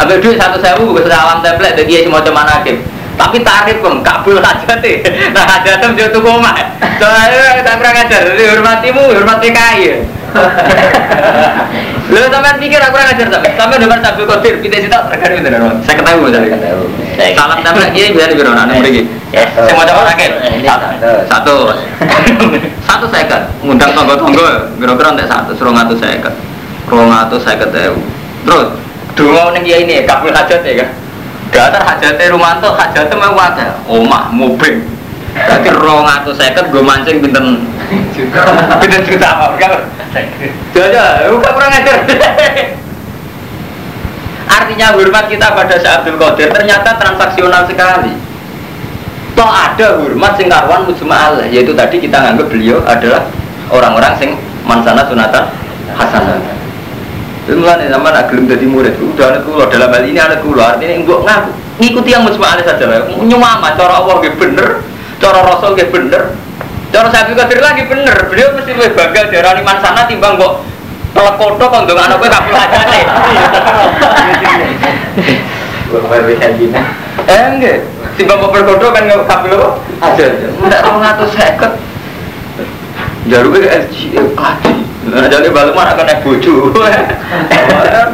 [0.00, 2.80] Ambil duit satu sewu gue salam template dari semua cuman hakim.
[3.16, 5.04] Tapi tarif pun kabul aja deh.
[5.36, 6.52] Nah aja tuh dia tuh koma.
[7.00, 8.20] Soalnya tak pernah ngajar.
[8.28, 9.84] Jadi hormatimu, hormat PKI.
[12.12, 13.26] Lu sampai pikir aku kurang ajar
[13.58, 15.82] sampai depan sambil kotir kita sih tak terkait itu dong.
[15.82, 16.48] Saya ketemu tadi.
[17.34, 19.10] Salam template ini bisa diberi orang begini.
[19.34, 20.26] Saya mau coba lagi.
[21.26, 21.56] Satu.
[22.86, 23.42] Satu saya kan.
[23.58, 24.70] Ngundang tonggo-tonggo.
[24.78, 25.50] Kira-kira untuk satu.
[25.58, 26.34] Suruh ngatu saya kan.
[26.86, 27.98] Suruh ngatu saya ketemu.
[28.46, 28.66] Terus
[29.16, 30.90] Dungo ning ya ini kabul hajat ya kan.
[31.50, 34.84] Dasar hajatnya Rumanto, hajatnya mau ada omah, mobil.
[35.36, 37.68] Berarti rong atau seket gue mancing pinten
[38.80, 39.72] pinten juta apa kan?
[40.72, 41.98] Jaja, bukan kurang ajar.
[44.46, 48.14] Artinya hormat kita pada Syekh Abdul Qadir ternyata transaksional sekali.
[49.36, 53.28] Toh ada hormat sing karuan mujma'al, yaitu tadi kita nganggap beliau adalah
[53.68, 54.30] orang-orang sing
[54.64, 55.44] mansana sunatan
[55.92, 56.40] hasanah.
[57.44, 60.98] Itu mulai zaman gelem jadi murid, udah anak kulo dalam hal ini anak kulo artinya
[60.98, 63.06] enggak ngaku ngikuti yang mujma'al saja lah.
[63.22, 64.82] Nyumama cara Allah gak bener,
[65.22, 66.22] cara Rasul gak bener,
[66.92, 68.16] cara Syekh Abdul Qadir lagi bener.
[68.30, 70.62] Beliau mesti lebih bangga darani mansana timbang kok
[71.16, 73.00] telekoto kok ndong anak kowe kabul hajate.
[77.26, 77.76] Eh enggak,
[78.20, 79.68] timbang kok berkodo kan nggak kabul apa?
[80.04, 80.26] Aja.
[80.66, 81.96] Ndak 250.
[83.26, 84.74] Jaruke LG kaji.
[85.06, 86.70] Nah, jadi balu mana kan naik bojo.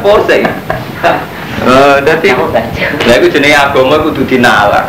[0.01, 0.45] Posing.
[1.63, 2.33] Eh, dadi
[3.07, 4.83] lha iku jenenge agama kudu dinalar.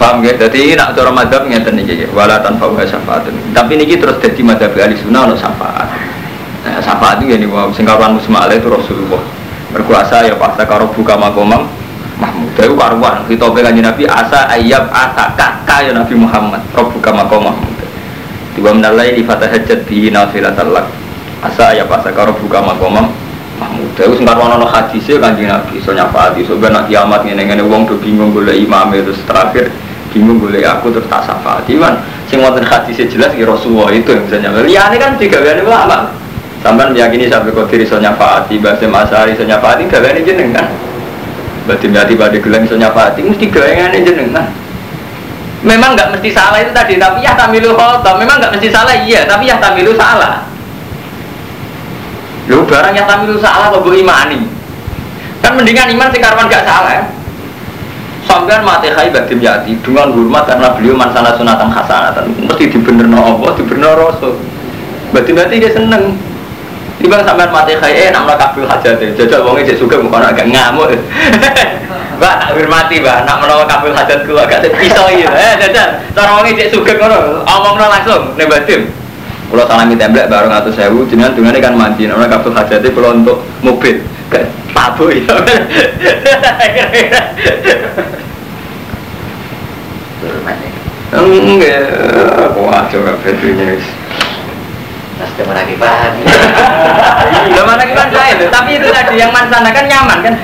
[0.00, 0.32] Paham ya?
[0.32, 3.36] Jadi nak cara madhab ngeten iki wala tanfa wa syafaatun.
[3.52, 5.92] Tapi niki terus dadi madhab ahli sunnah ono syafaat.
[6.64, 9.20] Nah, syafaat itu ya nih, sing karuan itu Rasulullah.
[9.76, 11.68] Berkuasa ya pas karo buka makomam
[12.16, 12.48] Mahmud.
[12.56, 16.64] Itu karuan kita kanjeng Nabi asa ayab kakak ya Nabi Muhammad.
[16.72, 17.76] Rabbuka maqam Mahmud.
[18.56, 20.88] Tiba menalai di fatah hajat di nafilatal lak.
[21.44, 23.12] Asa ayab asa karo buka makomam
[23.60, 23.92] Mahmud.
[24.00, 25.76] Itu sing karuan hadisnya kanjeng Nabi.
[25.84, 29.68] So nyafaati so ben kiamat ngene-ngene wong do bingung golek imam terus terakhir
[30.10, 34.22] bingung boleh aku terus tak syafaati kan sing wonten hadisnya jelas ya Rasulullah itu yang
[34.26, 34.66] bisa nyampe.
[34.66, 36.10] Liane kan kali ulama
[36.60, 40.68] sampai meyakini sampai kau diri sonya faati bahasa masari sonya faati gaweane jenengan
[41.64, 44.46] berarti berarti pada gelang sonya faati mesti gaweane jenengan
[45.64, 49.24] memang nggak mesti salah itu tadi tapi ya tamilu khotob memang nggak mesti salah iya
[49.24, 50.44] tapi ya tamilu salah.
[52.48, 54.42] Lu barang yang tamilu salah kok imani?
[55.38, 57.04] Kan mendingan iman sekarang nggak salah ya
[58.30, 63.50] sampean mati khai badim yati dengan hormat karena beliau mansana sunatan hasanatan mesti dibenerno Allah
[63.58, 64.38] dibenerno Rasul
[65.10, 66.14] badim yati dia seneng.
[67.00, 69.00] Tiba sampean mati khai eh namanya kabul hajat.
[69.18, 70.94] Jajal wongnya cek suka bukan agak ngamuk.
[72.20, 73.24] Mbak tak hormati mbak.
[73.24, 75.96] Nak menawa kabul hajat kulo agak pisau gitu eh jajal.
[76.12, 77.40] Cara wongnya cek suka ngono.
[77.48, 78.82] Omongno langsung nih badim
[79.50, 82.06] kalau salami templek baru ngatur sewu jenengan dengan kan mandi.
[82.06, 83.98] Namanya kabul hajatnya kalau untuk mobil
[84.72, 85.34] tabu ya
[91.10, 93.74] Enggak, wah coba Fedrinya
[95.20, 96.14] Nasdem lagi paham.
[97.58, 100.34] Lah mana kipan saya tapi itu tadi yang mansana kan nyaman kan.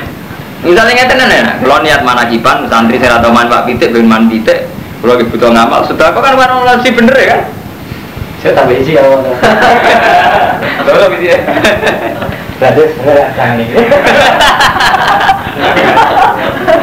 [0.60, 4.04] Misalnya nggak tenan ya, kalau niat mana kipan, santri saya atau man pak pitik, ben
[4.04, 4.66] man pitik,
[4.98, 7.40] kalau lagi butuh ngamal, sudah kok kan warna sih bener ya kan?
[8.42, 9.04] Saya tambah isi ya.
[10.84, 11.38] Lalu gitu ya.
[12.56, 13.74] Berarti sebenarnya jangan ini.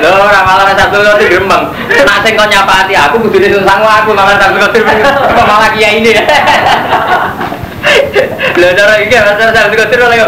[0.03, 1.63] Lho, ora malah satu kali gremeng.
[2.05, 6.13] Nak sing kok nyapati aku kudu disungsang aku malah satu kali kok malah kiai ini.
[8.53, 10.27] Lho cara iki masalah satu kali ora yo.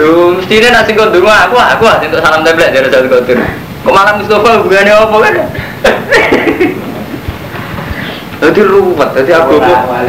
[0.00, 3.36] Lho, mestine nak sing kok ndonga aku aku untuk salam tablet dari satu kali.
[3.84, 5.34] Kok malah Mustafa hubungannya apa kan?
[8.36, 10.04] Jadi ruwet, jadi agama.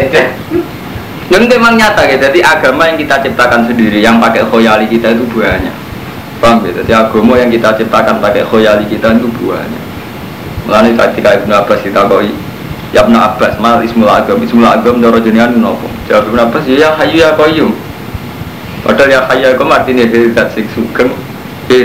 [1.28, 5.28] Yang memang nyata ya, jadi agama yang kita ciptakan sendiri, yang pakai khoyali kita itu
[5.28, 5.76] buahnya.
[6.40, 6.72] Paham ya?
[6.72, 9.82] Jadi agama yang kita ciptakan pakai khoyali kita itu buahnya.
[10.63, 12.32] Mulanya ketika Ibnu Abbas kita koi,
[12.96, 15.92] ya Ibnu Abbas, mal ismul agam, ismul agam doro jenengan nopo.
[16.08, 17.76] Jawab Ibnu Abbas, ya hayu ya koyum.
[18.88, 21.12] Padahal ya hayu ya koyum artinya zat sing sugeng,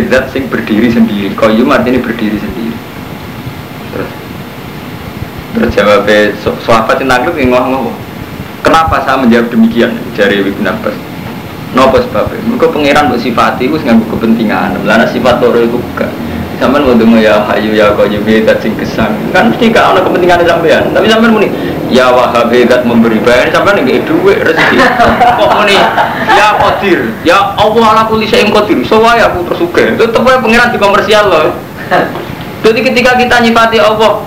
[0.06, 1.34] zat sing berdiri sendiri.
[1.34, 2.78] Koyum artinya berdiri sendiri.
[3.90, 4.10] Terus,
[5.58, 7.90] terus jawabnya, so, yang nangkep yang ngomong
[8.62, 9.90] Kenapa saya menjawab demikian?
[10.14, 10.96] Jari Ibn Abbas.
[11.72, 12.36] Nopo sebabnya?
[12.46, 14.76] Mereka pangeran buat sifati, itu nggak kepentingan.
[14.84, 16.10] Melana sifat loro itu bukan.
[16.60, 19.10] Sampai mau ya hayu ya kau jadi dat sing kesan.
[19.34, 20.94] Kan mesti gak ada kepentingan sampean.
[20.94, 21.50] Tapi sampai muni
[21.90, 24.78] ya wahab dat memberi bayar sampai nih duit rezeki.
[25.42, 25.74] Kok muni
[26.38, 28.78] ya kodir, ya Allah ala kulli syai'in qadir.
[28.86, 29.98] Soalnya aku tersuka.
[29.98, 31.50] Itu tetap pangeran di komersial loh.
[32.62, 34.22] Jadi ketika kita nyifati Allah,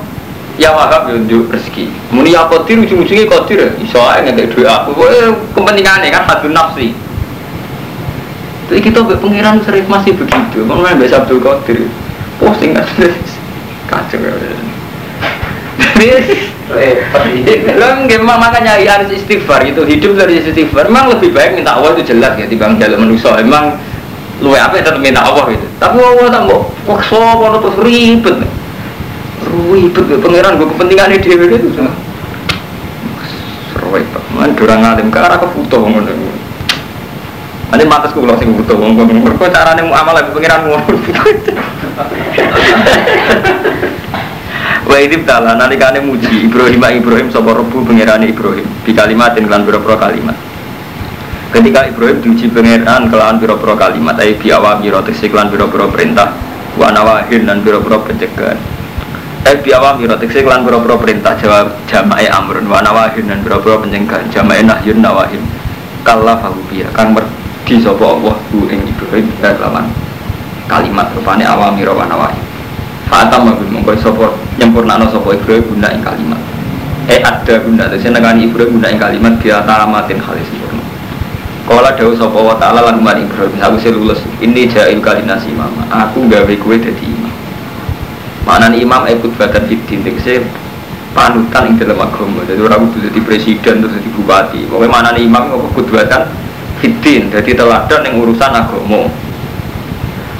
[0.55, 1.91] ya wahab ya unjuk rezeki.
[2.11, 4.91] Muni ya kodir ujung-ujungnya kodir iso aja nggak duit aku.
[5.07, 6.95] Eh kepentingannya kan hadun nafsi.
[8.65, 10.65] Jadi kita pengiran sering masih begitu.
[10.65, 11.85] Mana biasa Abdul Qadir
[12.41, 12.85] posting kan
[13.85, 14.33] kacau ya
[17.77, 20.89] Lo memang makanya harus istighfar itu hidup dari istighfar.
[20.89, 23.37] Memang lebih baik minta Allah itu jelas ya dibanding jalan manusia.
[23.37, 23.77] Memang
[24.41, 25.67] lu apa tetap minta Allah itu.
[25.77, 28.35] Tapi Allah tak mau wakso kalau terus ribet
[29.71, 31.83] ribet ya pangeran gue kepentingan ini dia itu itu
[34.35, 36.11] man durang alim ke arah kebutuh ngono.
[37.71, 40.85] Nanti matas gue langsung butuh wong mereka caranya mau amal lagi pangeran ngono
[44.85, 48.67] Wa idib tala nalikane muji Ibrahim Ibrahim sapa rebu pangerane Ibrahim.
[48.85, 50.37] Di kalimatin kelan pira-pira kalimat.
[51.49, 56.35] Ketika Ibrahim diuji pangeran kelawan pira-pira kalimat ai bi awami tegese kelan pira-pira perintah
[56.77, 58.74] wa nawahin dan pira-pira pencegahan.
[59.45, 64.25] Ai bi awami tegese kelan pira-pira perintah jawab jamae amrun wa nawahin dan pira-pira pencegahan
[64.33, 65.37] jamae nahyun nawahin.
[66.01, 69.85] Kalla fahu biya kang mergi sapa Allah hu ing Ibrahim kelawan
[70.65, 72.41] kalimat rupane awami wa nawahin.
[73.05, 76.41] Fa'atam mabil mongko sapa nyempurnakno sapa Ibrahim guna ing kalimat.
[77.05, 80.81] Eh ada guna tegese nekani Ibrahim guna ing kalimat biya tamatin halis sempurna.
[81.69, 86.53] Kala dawu sapa wa ta'ala lan Ibrahim aku lulus ini jail kalinasi mama aku gawe
[86.57, 87.34] kowe dadi imam
[88.45, 90.45] Manan imam ikut badan fitin tegese
[91.17, 92.45] panutan ing dalam agama.
[92.45, 94.59] Jadi orang kudu jadi presiden terus jadi bupati.
[94.69, 96.29] Pokoknya mana imam kok kudwatan
[96.79, 99.09] fitin jadi teladan yang urusan agama.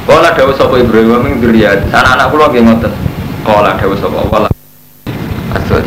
[0.06, 1.90] Kala dawu sapa Ibrahim ing dzurriyyat.
[1.90, 2.94] Anak-anak kula nggih ngoten.
[3.42, 4.18] Kala dawu sapa?
[4.22, 4.54] Allah
[5.58, 5.82] Asal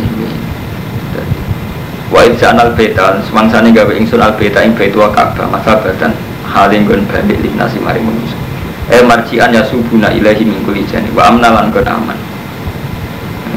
[2.09, 6.17] wa idza anal beta semangsane gawe ingsun al beta ing baitu Ka'bah masa badan
[6.49, 8.38] haling gon balik linasi mari manusa
[8.89, 11.13] eh marjian ya subuna ilahi min kulli jani.
[11.13, 12.19] Wa amnalan gon aman.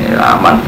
[0.03, 0.59] Eh, aman.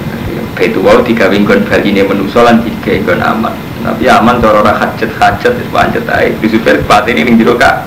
[0.55, 3.53] Baitu wau digawe gon baline manusa lan digawe gon aman.
[3.83, 6.31] Tapi aman cara ora hajat hajat wis pancet ae.
[6.39, 7.83] Bisu berpat ini ning jero Ka'bah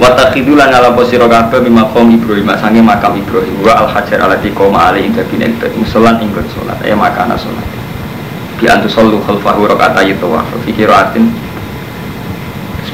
[0.00, 2.48] Watakhidu lan ala posiro kabeh Ibrahim.
[2.56, 3.60] Sange makam Ibrahim.
[3.60, 6.78] Wa al hajar alati qoma ali dadi nek musolan ing salat.
[6.86, 7.66] Ya makana salat.
[8.56, 11.32] Bi antu sallu khalfahu rakaat ayat wa fi qiraatin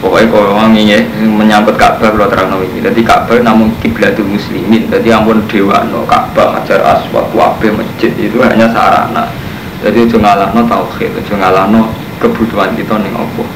[0.01, 2.85] pokoknya kalau orang ini menyambut Ka'bah kalau terang ini.
[2.85, 4.89] Jadi Ka'bah namun kiblatul muslimin.
[4.89, 9.29] Jadi ampun dewa no Ka'bah hajar aswad wabe masjid itu hanya sarana.
[9.81, 13.49] Jadi jangan no tauhid jangan no kebutuhan kita nih Allah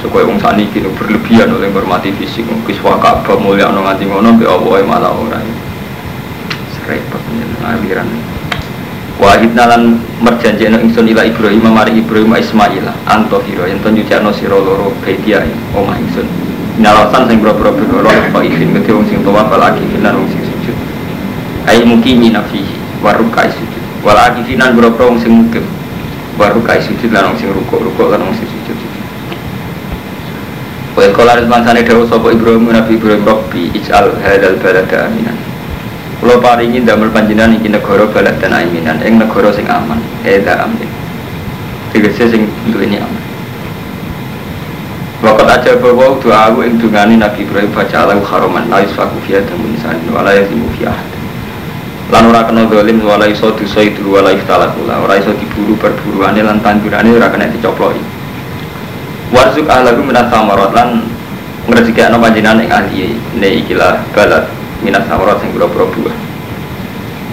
[0.00, 2.48] Supaya wong sani kini berlebihan oleh menghormati fisik.
[2.66, 5.46] Kiswah Ka'bah mulia no nganti ngono Be Allah malah orang
[6.74, 7.22] Serepot
[7.62, 8.31] aliran Wahid
[9.54, 14.58] nalan merjanji no ingsun ila Ibrahim Mari Ibrahim Ismail Anto hiro yang tenju jakno siro
[14.58, 15.46] loro Bedia
[15.78, 16.26] Oma ingsun.
[16.82, 18.02] Nalasan sing bro-bro bro
[18.34, 20.76] Kau izin Ngerti wong sing towa Balaki finan wong sing sujud.
[21.70, 23.82] Ayi mukimi nafihi Warukai sujud.
[24.02, 25.62] Walaki finan bro-bro wong sing mukim
[26.34, 28.78] Warukai sujud lan wong sing rukuk-rukuk lan wong sing sujud.
[30.98, 35.51] Wa qala rizmansane dawuh sapa Ibrahim Nabi Ibrahim Rabbi ij'al hadzal balada aminan.
[36.22, 40.86] Kula paringi damel panjenengan iki negara baladan aminan ing negara sing aman, eda amin.
[41.90, 43.22] Tegese sing duweni aman.
[45.18, 49.42] Wakat aja bahwa doa aku ing dungani Nabi Ibrahim baca alau haroman la yusfaku fiha
[49.42, 50.94] damun insan wa la yazimu fiha
[52.14, 56.62] lan ora kena dolim wala iso dosa itu wala iftalakula ora iso diburu perburuane lan
[56.62, 57.98] tandurane ora kena dicoploki.
[59.34, 61.02] Warzuk ahlahu minat samarot lan
[61.66, 66.16] ngrezeki ana panjenengan ing ahli ne ikilah balad minat samarot sing pira-pira buah.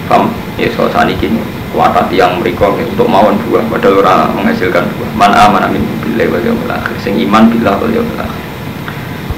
[0.05, 1.29] Pam ya so saniki
[1.69, 5.09] kuatat yang mereka untuk mawon buah padahal orang menghasilkan buah.
[5.17, 6.95] Man aman amin billahi wal yaumil akhir.
[7.01, 8.43] Sing iman billah wal yaumil akhir.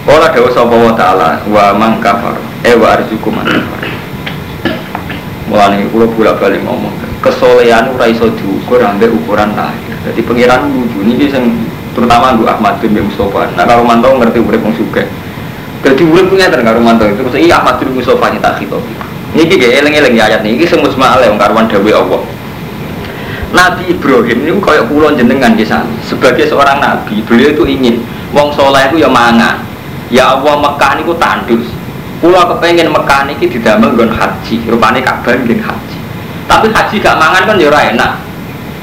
[0.02, 2.36] Kala dawa sapa wa ta'ala wa man kafar.
[2.67, 3.82] Eh wa arzuku man kafar.
[5.52, 9.95] Mulane kula bolak-balik ngomong kesolehan ora iso diukur ambek ukuran lahir.
[10.08, 11.54] Jadi pengiran lucu niki sing
[11.91, 13.52] terutama Gu Ahmad bin Mustafa.
[13.54, 15.06] Nah kalau mantau ngerti urip wong sugih
[15.82, 18.78] jadi urip ter karo mantau itu terus iya Ahmad bin Mustafa nyata kita
[19.32, 22.22] ini kayak eleng-eleng ya ayat ini semua semua yang karuan dawe Allah.
[23.52, 28.04] Nabi Ibrahim ini kayak pulau jenengan di sana sebagai seorang nabi beliau itu ingin
[28.36, 29.63] wong soleh itu ya mangan
[30.12, 31.67] ya Allah Mekah ini ku tandus.
[32.20, 34.56] Pulau kepengen Mekah ini didamel gon haji.
[34.67, 35.98] Rupanya kabar gon haji.
[36.48, 38.12] Tapi haji gak mangan kan ya enak.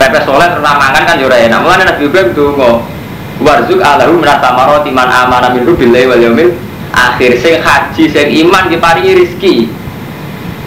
[0.01, 1.61] Pepe soleh pernah mangan kan ya enak.
[1.61, 2.57] Mulanya Nabi Ibrahim tuh
[3.45, 6.25] warzuk alahu menata maroti man amana minhu wal
[6.99, 9.71] akhir sing haji sing iman diparingi rizki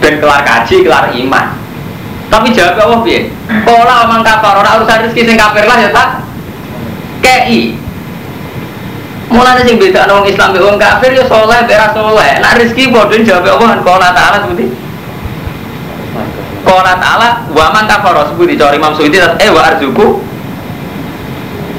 [0.00, 1.46] dan kelar kaji kelar iman.
[2.32, 3.28] Tapi jawab Allah piye?
[3.68, 6.24] Pola omong kafir ora urusan rizki sing kafir lah ya tak
[7.20, 7.76] kei.
[9.28, 12.40] Mulanya sing beda orang Islam wong kafir ya soleh beras soleh.
[12.40, 14.66] Nak rizki bodoh jawab Allah kan kola taala seperti
[16.62, 20.24] Kola taala wa man kafir seperti cari Imam Suyuti eh wa arzuku.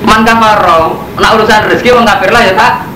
[0.04, 2.93] Man kafaro nak urusan rezeki wong kafir lah ya tak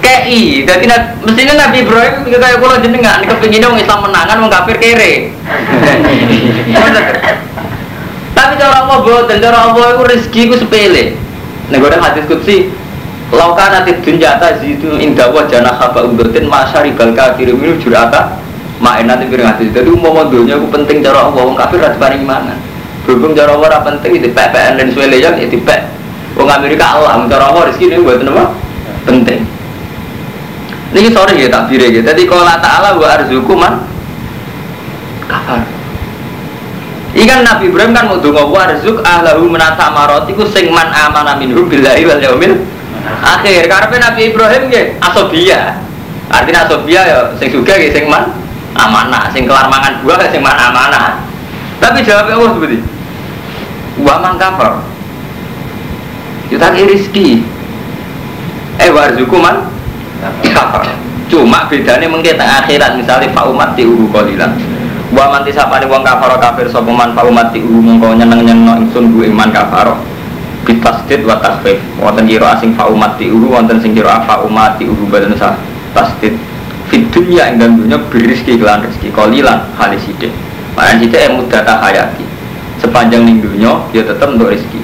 [0.00, 0.84] kei jadi
[1.22, 5.12] mestinya Nabi Ibrahim kayak pulau jenengan kepingin dong Islam menangan wong kafir kere.
[8.36, 8.98] Tapi cara Allah
[9.28, 11.04] dan cara Allah itu rezeki itu sepele.
[11.70, 12.72] Gue hadis kutsi
[13.30, 18.40] laukan nanti dunjata zitu indah wajah haba udotin masyaribal kafir minum jurata
[18.82, 19.68] main nanti piring hadis.
[19.70, 22.56] Jadi umum dunia itu penting cara Allah wong kafir paling mana
[23.04, 26.00] berhubung cara Allah penting itu PPN dan yang itu PPN
[26.38, 28.54] Wong Amerika Allah, cara apa rezeki ini buat apa?
[29.02, 29.42] Penting.
[30.90, 32.02] Ini sore ya tak bire gitu.
[32.02, 33.86] Jadi kalau Taala wa arzuku man
[35.30, 35.62] kafar.
[37.10, 41.66] Ikan Nabi Ibrahim kan mau donga warzuk ahlahu menata marot iku sing man amana minhum
[41.66, 42.58] billahi wal yaumil
[43.22, 43.70] akhir.
[43.70, 45.78] Karepe Nabi Ibrahim nggih asobia.
[46.30, 48.30] Artinya asobia ya sing sugih nggih sing man
[48.74, 51.22] amanah, sing kelar mangan buah sing man amanah.
[51.78, 52.78] Tapi jawabnya Allah seperti
[54.02, 54.82] Wa man kafar.
[56.50, 57.46] Kita rizki.
[58.78, 59.70] Eh warzuku man.
[61.30, 64.50] Cuma bedanya mungkin akhirat misalnya fa umat di uhu kolilan
[65.10, 69.50] Wa manti sapane wong kafaro kafir sapa man fa umati mongko nyeneng-nyenengno ingsun bu iman
[69.50, 69.98] kafaro.
[70.62, 71.82] Bitasdid wa tasfif.
[71.98, 75.58] Wonten kira asing fa umati uru wonten sing kira fa umati uru badan sah
[75.98, 76.38] tasdid.
[76.86, 77.58] Fit dunya ing
[78.06, 80.06] berizki kelan rezeki kolilan halis.
[80.78, 82.22] Makanya sithik yang mudah hayati.
[82.78, 84.78] Sepanjang ning dunya ya tetep untuk rezeki.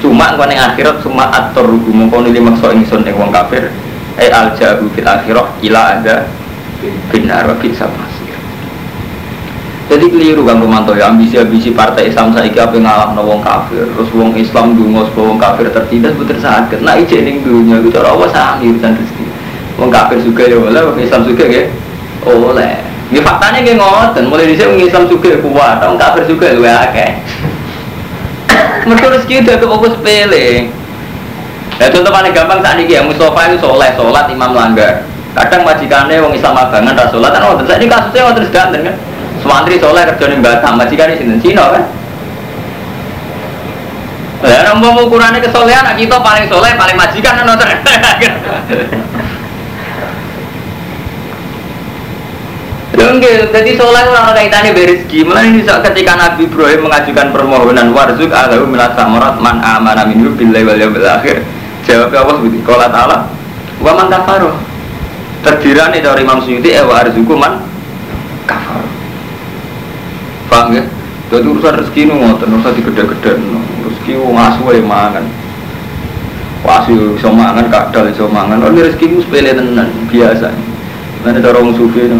[0.00, 3.68] Cuma engko ning akhirat cuma atur rugu mongko nili maksa ingsun ing wong kafir.
[4.16, 6.24] Eh al jabu fil akhirah ila ada
[7.12, 7.84] binar wa bisa
[9.86, 13.86] jadi keliru kan Romanto ya ambisi-ambisi partai Islam saya apa ngalah wong kafir.
[13.86, 18.10] Terus wong Islam dungo wong kafir tertindas puter sakit nah ijek ning dunia itu cara
[18.10, 19.24] Allah sami urusan rezeki.
[19.78, 21.70] Wong kafir juga ya boleh wong Islam juga ya
[22.26, 22.82] oleh.
[23.14, 24.24] Ini faktanya kayak ngoten.
[24.26, 27.10] Mulai di sini wong Islam juga kuat wong kafir juga luwe akeh.
[28.90, 30.46] Mereka rezeki udah ke fokus sepele
[31.76, 35.04] Ya contoh paling gampang saat ini ya Mustafa itu soleh, sholat imam langgar
[35.36, 38.96] Kadang majikannya wong Islam abangan rasulat kan oh, Saat ini kasusnya terus ganteng kan
[39.46, 41.84] Sumantri soleh kerja nih Batam, majikan di sini Cina kan.
[44.42, 47.70] Ya, orang mau ukurannya kesolehan, kita paling soleh, paling majikan kan nonton.
[53.00, 55.24] Enggak, jadi soleh orang kaitannya berizki.
[55.24, 60.64] Mulai ini ketika Nabi Ibrahim mengajukan permohonan warzuk alahu minat samarat man amana minhu billahi
[60.66, 61.55] wal yawmil akhir.
[61.86, 62.58] Jawabnya Allah seperti
[63.80, 64.54] wa man kafaroh.
[65.46, 67.62] Terdirani dari Imam Suyuti eh wa arzuku man
[68.48, 68.90] kafaroh.
[70.50, 70.82] Paham ya?
[71.26, 73.34] Jadi urusan rezeki ini ngoten, urusan digede-gede
[73.82, 75.26] Rezeki wong asu ya mangan.
[76.66, 78.62] Asu iso mangan, kadal iso mangan.
[78.62, 80.50] Ini rezeki itu sepele tenan, biasa.
[81.22, 82.18] Nanti cara orang sufi itu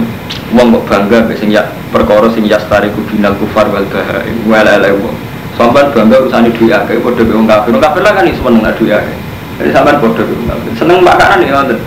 [0.54, 5.14] Wong kok bangga, sing ya perkara sing yastari kubinal kufar wal bahai Walala wong.
[5.58, 7.74] Sampai bangga urusan duit akeh, bodoh wong kafir.
[7.74, 9.25] Wong kafir lah kan iso meneng duit akeh
[9.56, 10.24] Jadi sampai bodoh
[10.76, 11.78] Seneng makanan ya ngoten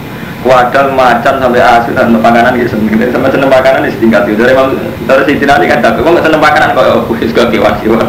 [0.41, 2.97] wadal macan sampai asu dan makanan gitu seneng.
[3.11, 4.41] Sama seneng makanan di setingkat itu.
[4.41, 4.55] Dari
[5.05, 7.05] dari sini nanti kan tapi kok seneng makanan kok?
[7.05, 8.07] Aku sih gak kewan kewan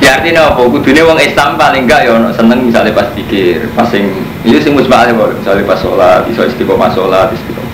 [0.00, 0.60] ya artinya apa?
[0.66, 4.10] Kudunya wong Islam paling enggak ya seneng misalnya pas pikir pas sing
[4.42, 7.70] itu sing musbah aja misalnya pas sholat iso istiqomah sholat istiqomah.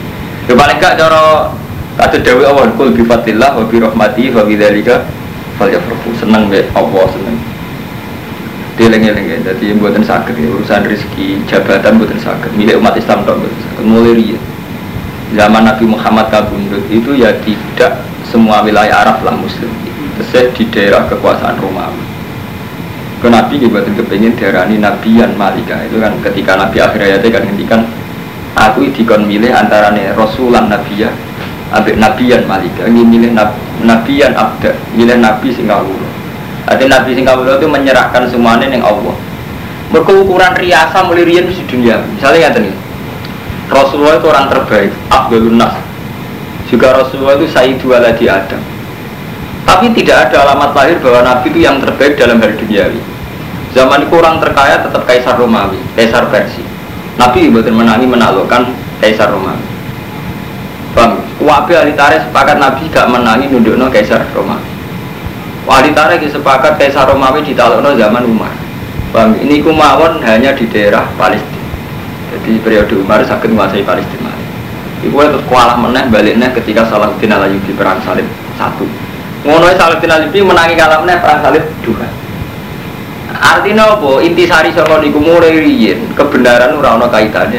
[0.50, 1.54] Ya paling enggak cara
[1.96, 3.06] kata dewi awal kul bi
[3.80, 4.58] rahmati wa bi
[6.20, 7.35] seneng be Allah seneng
[8.76, 13.60] Dileng-eleng jadi buatan sakit ya, urusan rezeki jabatan buatan sakit milik umat Islam dong buatan
[13.64, 14.36] sakit mulai
[15.32, 19.72] zaman Nabi Muhammad kabundut itu ya tidak semua wilayah Arab lah Muslim.
[20.16, 22.04] Terus di daerah kekuasaan Romawi.
[23.24, 25.80] Ke Nabi buatan kepingin daerah ini Nabian Malika.
[25.88, 27.80] Itu kan ketika Nabi akhir ayatnya kan ngendikan
[28.56, 31.08] aku dikon milih antara nih Rasulan Nabiya
[31.72, 32.84] ambil Nabian Malika.
[32.84, 33.32] Ini milih
[33.80, 36.05] Nabian Abda milih Nabi Singapura
[36.66, 39.14] Hati Nabi sing itu menyerahkan semuanya yang Allah.
[39.94, 42.02] Mereka ukuran riasa mulai di dunia.
[42.18, 42.70] Misalnya yang tadi,
[43.70, 45.78] Rasulullah itu orang terbaik, Abdul Nas.
[46.66, 48.58] Juga Rasulullah itu Sayyidu di Adam.
[49.62, 52.98] Tapi tidak ada alamat lahir bahwa Nabi itu yang terbaik dalam hal duniawi.
[53.74, 56.66] Zaman itu orang terkaya tetap Kaisar Romawi, Kaisar Persia.
[57.18, 58.62] Nabi buatan menangi menaklukkan
[59.02, 59.62] Kaisar Romawi.
[60.94, 64.75] Bang, Wabi ahli sepakat Nabi gak menangi nundukno Kaisar Romawi.
[65.66, 68.54] Wali tarik sepakat Kaisar Romawi di Talono zaman Umar.
[69.10, 71.66] Bang, ini kumawon hanya di daerah Palestina.
[72.30, 74.30] Jadi periode Umar sakit menguasai Palestina.
[75.02, 78.86] Ibu itu kualah meneh baliknya ketika Salahuddin Alayubi perang salib satu.
[79.42, 82.06] Ngono Salahuddin Alayubi menangi kalah meneh perang salib dua.
[83.36, 84.22] Artinya apa?
[84.22, 87.58] Intisari saka niku mulai riyin kebenaran ora ana kaitane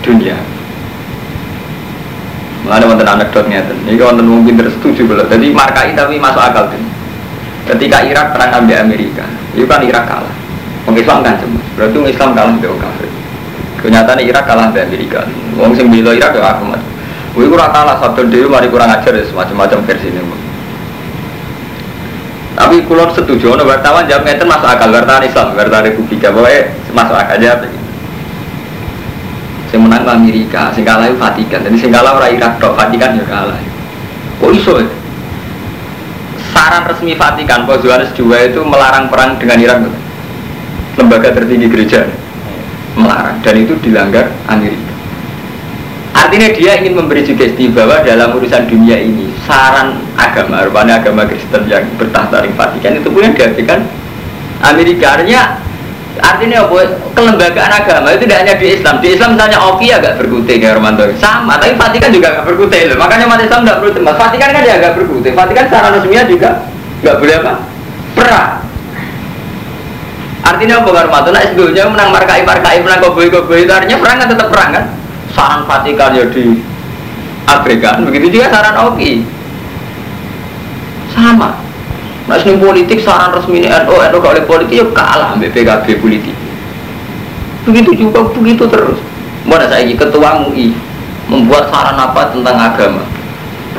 [0.00, 0.55] dunia.
[2.66, 5.30] Mengenai wonten anekdotnya itu, ini wonten mungkin tersetuju belum.
[5.30, 6.82] Jadi markai tapi masuk akal kan.
[7.70, 9.22] Ketika Irak perang ambil Amerika,
[9.54, 10.34] itu kan Irak kalah.
[10.82, 13.10] Orang Islam kan cuma, berarti orang Islam kalah ambil kafir.
[13.86, 15.22] Kenyataan Irak kalah ambil Amerika.
[15.54, 16.82] Orang sing bela Irak ya aku mat.
[17.38, 20.22] Wih kurang kalah satu dewi mari kurang ajar ya semacam-macam versi ini.
[22.56, 27.14] Tapi kulon setuju, no wartawan jawab ngeten masuk akal, wartawan Islam, wartawan Republika, pokoknya masuk
[27.14, 27.75] akal aja.
[29.70, 31.60] Sing menang Amerika, sing kalah itu Vatikan.
[31.66, 33.58] Jadi sing kalah orang Irak dok, Vatikan ya kalah.
[34.38, 34.88] Kok iso ya?
[36.54, 39.78] Saran resmi Vatikan, Paus Yohanes II itu melarang perang dengan Irak.
[40.96, 42.08] Lembaga tertinggi gereja
[42.96, 44.96] melarang dan itu dilanggar Amerika.
[46.16, 51.68] Artinya dia ingin memberi sugesti bahwa dalam urusan dunia ini saran agama, rupanya agama Kristen
[51.68, 53.84] yang bertahta di Vatikan itu punya dihadirkan
[54.64, 55.20] Amerika.
[55.20, 55.60] Artinya
[56.20, 56.76] artinya apa?
[57.12, 58.94] Kelembagaan agama itu tidak hanya di Islam.
[59.00, 61.04] Di Islam misalnya Oki agak berkutik ya Romanto.
[61.20, 62.96] Sama, tapi Vatikan juga agak berkutik loh.
[63.00, 64.16] Makanya umat Islam tidak perlu cemas.
[64.16, 65.32] Vatikan kan dia agak berkutik.
[65.34, 66.50] Vatikan secara resminya juga
[67.04, 67.52] nggak boleh apa?
[68.16, 68.52] Perang.
[70.46, 71.28] Artinya apa Romanto?
[71.34, 74.84] Nah, sebelumnya menang markai markai menang koboi koboi itu artinya perang kan tetap perang kan?
[75.34, 76.62] Saran Vatikan ya di
[77.50, 78.06] abaikan.
[78.06, 79.26] Begitu juga saran Oki.
[81.10, 81.65] Sama.
[82.26, 86.34] Nah, politik saran resmi ini NU, NU oleh politik ya kalah ambil PKB politik.
[87.62, 88.98] Begitu juga, begitu terus.
[89.46, 90.74] Mana saya ketua MUI
[91.30, 93.06] membuat saran apa tentang agama?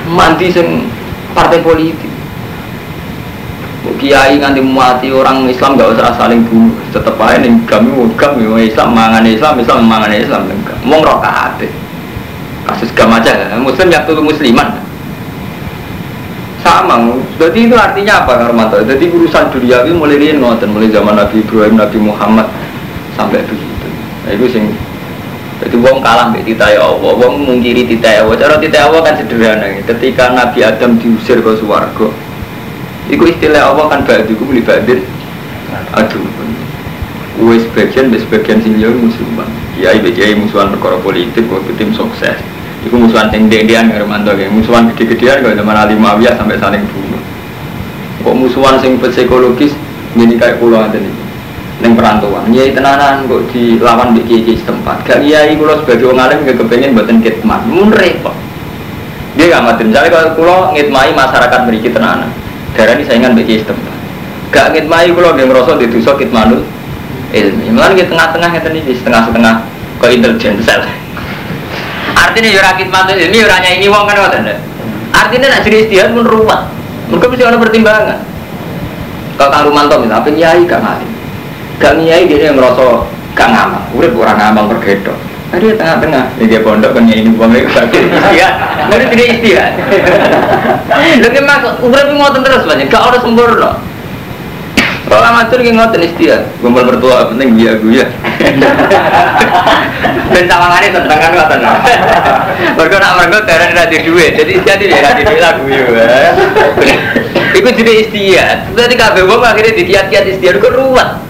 [0.08, 0.88] Mandi sing
[1.36, 2.08] partai politik.
[3.98, 6.76] Kiai nganti mati orang Islam gak usah saling bunuh.
[6.92, 10.48] Tetap aja nih kami kami Islam mangan Islam Islam mangan Islam.
[10.88, 11.60] Mau ngerokok
[12.68, 13.58] Kasus gam aja.
[13.60, 14.87] Muslim yang tuh musliman
[16.68, 16.96] sama
[17.40, 21.80] jadi itu artinya apa Karmanto jadi urusan duniawi mulai ini ngoten mulai zaman Nabi Ibrahim
[21.80, 22.48] Nabi Muhammad
[23.16, 23.88] sampai begitu.
[24.28, 24.64] Nah, itu sing
[25.64, 27.14] jadi wong kalah mbek titai Allah.
[27.18, 28.36] Wong mungkiri titai Allah.
[28.38, 32.12] Cara titai Allah kan sederhana ketika Nabi Adam diusir ke suwargo
[33.08, 35.00] itu istilah Allah kan ba'duku muli ba'din
[35.96, 36.28] aduh.
[37.48, 39.48] Wes sebagian sebagian sing yo musuhan.
[39.80, 44.52] Kiai kiai musuhan perkara politik kok tim sukses Iku musuhan sing dendian karo mantu ya.
[44.52, 47.22] Musuhan gede-gedean kalau zaman Ali Muawiyah sampai saling bunuh.
[48.22, 49.74] Kok musuhan sing psikologis
[50.14, 51.14] ini kayak pulau ada nih.
[51.78, 55.06] Neng perantauan, nyai tenanan kok dilawan di kiai setempat.
[55.06, 58.34] Gak kiai pulau sebagai orang alim gak kepengen buatan kitman, mun repot.
[59.38, 59.86] Dia gak mati.
[59.86, 62.34] Misalnya kalau pulau ngitmai masyarakat beri tenanan,
[62.74, 63.94] darah ini saingan di kiai setempat.
[64.50, 66.66] Gak ngitmai pulau dia merosot di dosa kitmanul
[67.30, 67.70] ilmi.
[67.70, 69.54] Di tengah-tengah itu nih, setengah-setengah
[70.02, 70.82] ke intelijen sel.
[72.28, 74.52] Artinya ya rakit ini orangnya ini wong kan ngoten.
[75.16, 76.62] Artinya nak jadi istihad pun ruwet.
[77.08, 78.20] Mereka mesti ada pertimbangan.
[79.40, 81.12] Kalau Kang Rumanto misalnya, apa nyai gak ngalim,
[81.78, 83.06] gak nyai dia yang merasa
[83.38, 85.14] gak ngamal, udah orang ngamal bergedok.
[85.54, 88.54] Nah dia tengah-tengah, ini dia pondok kan nyai ini buang lagi sakit istihad,
[88.90, 89.72] nanti tidak istihad.
[91.22, 93.72] Lalu mak, udah ngotot terus banyak, gak ada sempurna.
[95.08, 98.08] Kalau amatir ki ngoten istiak, gumpal mertua penting dia gue ya.
[100.28, 101.64] Ben sawangane tentang kan ngoten.
[102.76, 106.36] Mergo nak mergo terang ra di duit, jadi istiak iki ra di duit lagu ya.
[107.56, 108.76] Iku jadi istiak.
[108.76, 111.24] Berarti kabeh wong akhirnya dikiat-kiat istiak kok ruwet.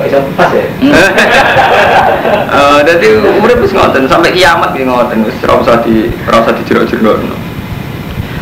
[0.00, 0.66] Kok iso pas ya?
[2.88, 7.22] Jadi urip wis ngoten sampai kiamat ki ngoten wis ora usah di ora usah dijero-jero.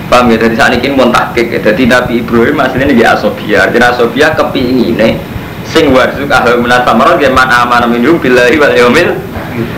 [0.09, 1.61] Paham ya, dari saat ini mau takik ya.
[1.61, 3.69] Jadi Nabi Ibrahim aslinya ini asobia.
[3.69, 5.21] Jadi asobia kepingin
[5.69, 9.13] sing warzuk ahli minat samarat dia man aman minum billahi wal yaumil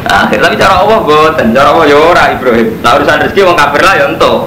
[0.06, 0.38] akhir.
[0.38, 2.78] Tapi cara Allah boten cara Allah ya ora Ibrahim.
[2.78, 4.46] Nah urusan rezeki wong kafir lah ya ento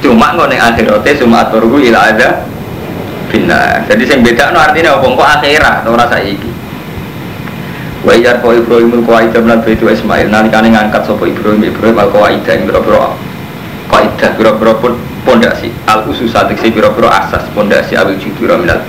[0.00, 2.46] cuma ngono ning akhirate cuma aturku ila ada
[3.28, 5.06] bina jadi sing beda no artinya apa?
[5.12, 6.50] Kok akhirat ora saiki.
[8.00, 10.32] Wa iyar ko Ibrahim ko aida lan itu Ismail.
[10.32, 11.68] Nalikane ngangkat sapa Ibrahim?
[11.68, 13.12] Ibrahim al qaida ing boro-boro
[13.88, 14.92] kaidah boro-boro pun
[15.28, 15.68] pondasi.
[15.84, 18.80] Al ususat si biro-biro asas pondasi awil judura minal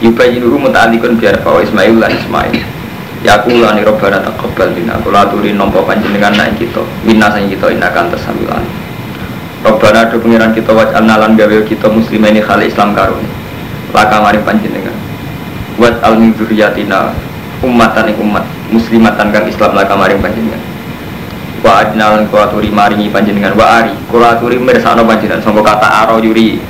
[0.00, 2.64] yubayinuhu muta'alikun biar bahwa Ismail lan Ismail.
[3.20, 6.80] Ya aku lani robbana taqabbal minna kula aturi nampa panjenengan naik kita.
[7.04, 8.64] Minna sang kita inakan tersamilan
[9.60, 13.20] robbana do pengiran kita waj'alna lan gawe kita muslimin khali Islam karun
[13.92, 14.96] laka mari panjenengan.
[15.76, 16.32] Buat al min
[17.60, 20.69] umatan umat muslimatan kang Islam laka mari panjenengan
[21.60, 23.56] wa adnalan kulaturi maringi panjenengan.
[23.56, 25.44] Wa ari kulaturi mirsano panjenengan.
[25.44, 26.60] Sangka kata aro yuri.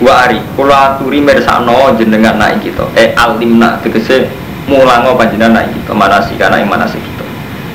[0.00, 2.84] Wa ari kulaturi mirsano jenengan naik kita.
[2.96, 4.28] Eh alimna tegese
[4.68, 5.92] mulango panjenengan naik kita.
[5.92, 7.24] Manasi kana ing manasi kita.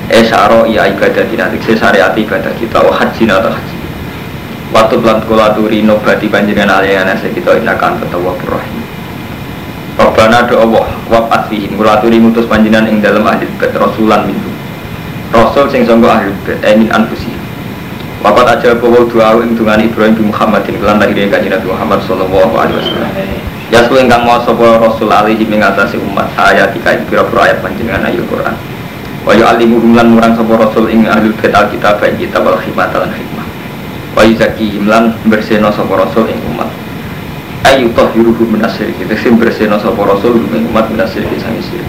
[0.09, 2.77] Eh saro iya ibadah dina tegese syariat ibadah kita.
[2.81, 3.77] Wa haji atau haji.
[4.69, 7.57] Waktu bulan kulaturi nobati panjenengan aliyana kita.
[7.57, 8.89] Inakan ketawa rahim
[9.99, 14.47] Rabbana do Allah wa fihim kulaturi mutus panjenengan ing dalam ahli bet rasulan mintu
[15.29, 16.33] Rasul sing sangka ahli
[16.65, 17.29] emin anfusi.
[18.19, 22.51] Wakat aja bawa doa ing dungan Ibrahim bin Muhammadin lan lahir kanjeng Nabi Muhammad sallallahu
[22.51, 23.11] alaihi wasallam.
[23.69, 28.03] Ya suwe ingkang mau sapa Rasul alaihi ing atase umat ayat iki pira-pira ayat panjenengan
[28.03, 28.55] ayat Quran.
[29.23, 33.47] Wa yu'allimuhum lan murang sapa Rasul ing ahli kitab kitab kitab wal hikmah lan hikmah.
[34.17, 36.67] Wa yuzakihim lan bersihna sapa Rasul ing umat.
[37.69, 38.99] Ayu tahiruhu minasyirik.
[39.21, 41.87] Sing bersihna sapa Rasul ing umat sang syirik.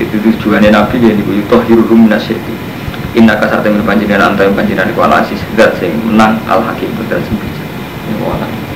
[0.00, 2.67] Itu tujuannya Nabi ya niku tahiruhu minasyirik.
[3.18, 7.34] Inna kasar temen panjenengan antara panjenengan kuala asis Dat sing menang al hakim Dat sing
[7.34, 7.64] bisa
[8.14, 8.67] Ini